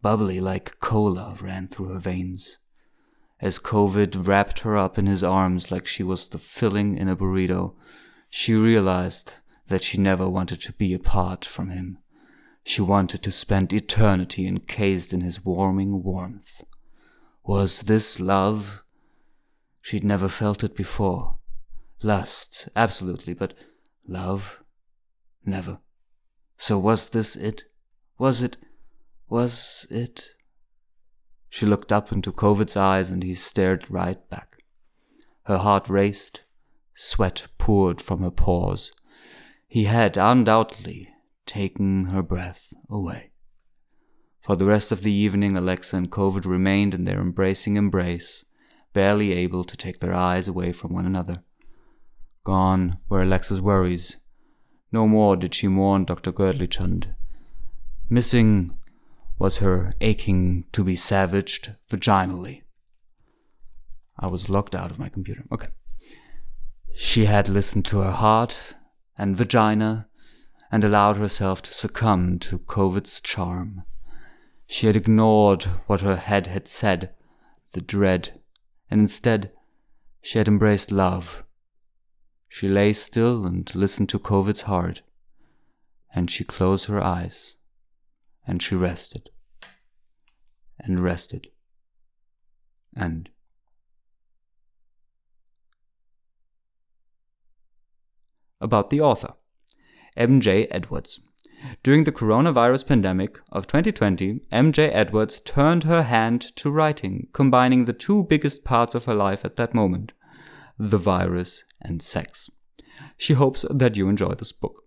Bubbly 0.00 0.40
like 0.40 0.80
cola 0.80 1.36
ran 1.40 1.68
through 1.68 1.88
her 1.88 1.98
veins. 1.98 2.58
As 3.40 3.58
COVID 3.58 4.26
wrapped 4.26 4.60
her 4.60 4.76
up 4.76 4.98
in 4.98 5.06
his 5.06 5.22
arms 5.22 5.70
like 5.70 5.86
she 5.86 6.02
was 6.02 6.28
the 6.28 6.38
filling 6.38 6.96
in 6.96 7.08
a 7.08 7.16
burrito, 7.16 7.74
she 8.30 8.54
realized 8.54 9.34
that 9.68 9.82
she 9.84 9.98
never 9.98 10.28
wanted 10.28 10.60
to 10.62 10.72
be 10.72 10.94
apart 10.94 11.44
from 11.44 11.68
him. 11.68 11.98
She 12.64 12.80
wanted 12.80 13.22
to 13.22 13.32
spend 13.32 13.72
eternity 13.72 14.46
encased 14.46 15.12
in 15.12 15.20
his 15.20 15.44
warming 15.44 16.02
warmth. 16.02 16.64
Was 17.48 17.80
this 17.80 18.20
love? 18.20 18.82
She'd 19.80 20.04
never 20.04 20.28
felt 20.28 20.62
it 20.62 20.76
before. 20.76 21.36
Lust, 22.02 22.68
absolutely, 22.76 23.32
but 23.32 23.54
love? 24.06 24.62
Never. 25.46 25.78
So 26.58 26.78
was 26.78 27.08
this 27.08 27.36
it? 27.36 27.64
Was 28.18 28.42
it? 28.42 28.58
Was 29.30 29.86
it? 29.88 30.28
She 31.48 31.64
looked 31.64 31.90
up 31.90 32.12
into 32.12 32.32
Covid's 32.32 32.76
eyes 32.76 33.10
and 33.10 33.22
he 33.22 33.34
stared 33.34 33.90
right 33.90 34.28
back. 34.28 34.62
Her 35.44 35.56
heart 35.56 35.88
raced, 35.88 36.42
sweat 36.94 37.46
poured 37.56 38.02
from 38.02 38.20
her 38.20 38.30
pores. 38.30 38.92
He 39.66 39.84
had 39.84 40.18
undoubtedly 40.18 41.08
taken 41.46 42.10
her 42.10 42.22
breath 42.22 42.74
away. 42.90 43.30
For 44.48 44.56
the 44.56 44.64
rest 44.64 44.90
of 44.92 45.02
the 45.02 45.12
evening, 45.12 45.58
Alexa 45.58 45.94
and 45.94 46.10
Covid 46.10 46.46
remained 46.46 46.94
in 46.94 47.04
their 47.04 47.20
embracing 47.20 47.76
embrace, 47.76 48.46
barely 48.94 49.32
able 49.32 49.62
to 49.62 49.76
take 49.76 50.00
their 50.00 50.14
eyes 50.14 50.48
away 50.48 50.72
from 50.72 50.94
one 50.94 51.04
another. 51.04 51.42
Gone 52.44 52.96
were 53.10 53.20
Alexa's 53.20 53.60
worries. 53.60 54.16
No 54.90 55.06
more 55.06 55.36
did 55.36 55.54
she 55.54 55.68
mourn 55.68 56.06
Dr. 56.06 56.32
Girdlichund. 56.32 57.14
Missing 58.08 58.74
was 59.38 59.58
her 59.58 59.92
aching 60.00 60.64
to 60.72 60.82
be 60.82 60.96
savaged 60.96 61.74
vaginally. 61.90 62.62
I 64.18 64.28
was 64.28 64.48
locked 64.48 64.74
out 64.74 64.90
of 64.90 64.98
my 64.98 65.10
computer. 65.10 65.44
Okay. 65.52 65.68
She 66.94 67.26
had 67.26 67.50
listened 67.50 67.84
to 67.88 67.98
her 67.98 68.12
heart 68.12 68.58
and 69.18 69.36
vagina 69.36 70.08
and 70.72 70.84
allowed 70.84 71.18
herself 71.18 71.60
to 71.64 71.74
succumb 71.74 72.38
to 72.38 72.58
Covid's 72.58 73.20
charm. 73.20 73.84
She 74.70 74.86
had 74.86 74.96
ignored 74.96 75.64
what 75.86 76.02
her 76.02 76.16
head 76.16 76.46
had 76.46 76.68
said, 76.68 77.14
the 77.72 77.80
dread, 77.80 78.38
and 78.90 79.00
instead 79.00 79.50
she 80.20 80.36
had 80.36 80.46
embraced 80.46 80.92
love. 80.92 81.42
She 82.50 82.68
lay 82.68 82.92
still 82.92 83.46
and 83.46 83.74
listened 83.74 84.10
to 84.10 84.18
Covid's 84.18 84.62
heart, 84.62 85.00
and 86.14 86.30
she 86.30 86.44
closed 86.44 86.84
her 86.84 87.00
eyes, 87.00 87.56
and 88.46 88.62
she 88.62 88.74
rested, 88.74 89.30
and 90.78 91.00
rested, 91.00 91.48
and 92.94 93.30
about 98.60 98.90
the 98.90 99.00
author, 99.00 99.32
M.J. 100.14 100.66
Edwards. 100.66 101.20
During 101.82 102.04
the 102.04 102.12
coronavirus 102.12 102.86
pandemic 102.86 103.40
of 103.50 103.66
2020, 103.66 104.40
MJ 104.52 104.90
Edwards 104.92 105.40
turned 105.40 105.84
her 105.84 106.02
hand 106.04 106.54
to 106.56 106.70
writing, 106.70 107.28
combining 107.32 107.84
the 107.84 107.92
two 107.92 108.24
biggest 108.24 108.64
parts 108.64 108.94
of 108.94 109.04
her 109.06 109.14
life 109.14 109.44
at 109.44 109.56
that 109.56 109.74
moment 109.74 110.12
the 110.78 110.98
virus 110.98 111.64
and 111.82 112.00
sex. 112.00 112.48
She 113.16 113.34
hopes 113.34 113.64
that 113.68 113.96
you 113.96 114.08
enjoy 114.08 114.34
this 114.34 114.52
book. 114.52 114.84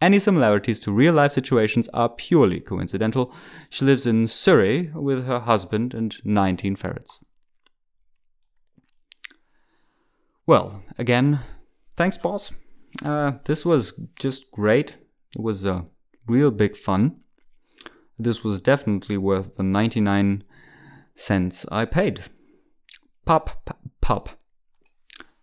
Any 0.00 0.18
similarities 0.18 0.80
to 0.80 0.92
real 0.92 1.14
life 1.14 1.32
situations 1.32 1.88
are 1.88 2.08
purely 2.08 2.60
coincidental. 2.60 3.32
She 3.68 3.84
lives 3.84 4.06
in 4.06 4.28
Surrey 4.28 4.90
with 4.94 5.26
her 5.26 5.40
husband 5.40 5.94
and 5.94 6.16
19 6.24 6.76
ferrets. 6.76 7.18
Well, 10.46 10.82
again, 10.98 11.40
thanks, 11.96 12.16
boss. 12.16 12.52
Uh, 13.04 13.32
this 13.44 13.66
was 13.66 13.92
just 14.18 14.50
great. 14.50 14.96
It 15.36 15.42
was 15.42 15.64
a 15.64 15.72
uh, 15.72 15.82
real 16.28 16.50
big 16.50 16.76
fun. 16.76 17.20
This 18.18 18.42
was 18.42 18.60
definitely 18.60 19.16
worth 19.16 19.56
the 19.56 19.62
99 19.62 20.44
cents 21.14 21.66
I 21.70 21.84
paid. 21.84 22.24
Pop, 23.24 23.64
pop, 23.64 23.80
pop, 24.00 24.28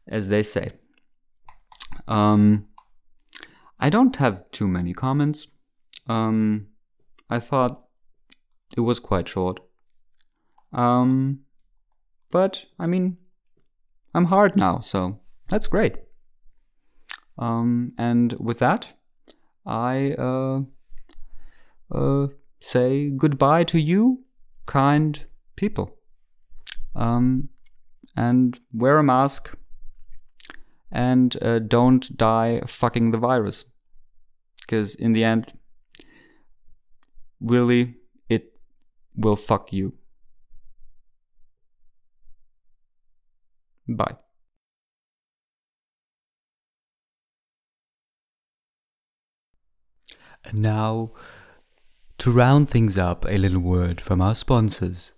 as 0.08 0.28
they 0.30 0.44
say. 0.44 0.72
Um, 2.08 2.68
I 3.80 3.90
don't 3.90 4.16
have 4.18 4.50
too 4.52 4.68
many 4.68 4.94
comments. 4.94 5.48
Um, 6.08 6.68
I 7.30 7.40
thought 7.40 7.86
it 8.76 8.82
was 8.82 9.00
quite 9.00 9.28
short. 9.28 9.60
Um, 10.74 11.42
but 12.32 12.66
I 12.78 12.88
mean, 12.88 13.18
I'm 14.14 14.26
hard 14.26 14.56
now, 14.56 14.80
so 14.80 15.20
that's 15.48 15.68
great. 15.68 15.96
Um, 17.38 17.94
and 17.98 18.34
with 18.34 18.60
that, 18.60 18.94
I 19.66 20.12
uh, 20.18 20.62
uh, 21.92 22.28
say 22.60 23.10
goodbye 23.10 23.64
to 23.66 23.80
you, 23.80 24.24
kind 24.66 25.26
people. 25.56 25.98
Um, 26.96 27.50
and 28.16 28.60
wear 28.72 28.98
a 28.98 29.04
mask 29.04 29.58
and 30.92 31.36
uh, 31.44 31.60
don't 31.60 32.16
die 32.16 32.62
fucking 32.66 33.12
the 33.12 33.18
virus. 33.18 33.66
Because 34.62 34.96
in 34.96 35.14
the 35.14 35.24
end, 35.24 35.54
really, 37.42 37.96
it 38.30 38.54
will 39.16 39.36
fuck 39.36 39.74
you. 39.74 39.94
Bye. 43.88 44.16
And 50.46 50.62
now, 50.62 51.12
to 52.26 52.32
round 52.32 52.68
things 52.68 52.98
up, 52.98 53.24
a 53.26 53.38
little 53.38 53.60
word 53.60 54.02
from 54.02 54.20
our 54.20 54.34
sponsors. 54.34 55.14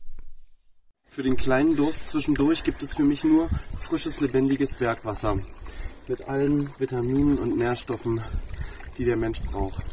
Für 1.06 1.24
den 1.24 1.38
kleinen 1.38 1.74
Durst 1.74 2.06
zwischendurch 2.06 2.66
gibt 2.66 2.84
es 2.84 2.96
für 2.96 3.04
mich 3.04 3.24
nur 3.24 3.50
frisches, 3.78 4.20
lebendiges 4.20 4.76
Bergwasser 4.76 5.40
mit 6.10 6.28
allen 6.28 6.70
Vitaminen 6.78 7.38
und 7.38 7.58
Nährstoffen, 7.58 8.22
die 8.98 9.06
der 9.06 9.16
Mensch 9.16 9.40
braucht. 9.40 9.86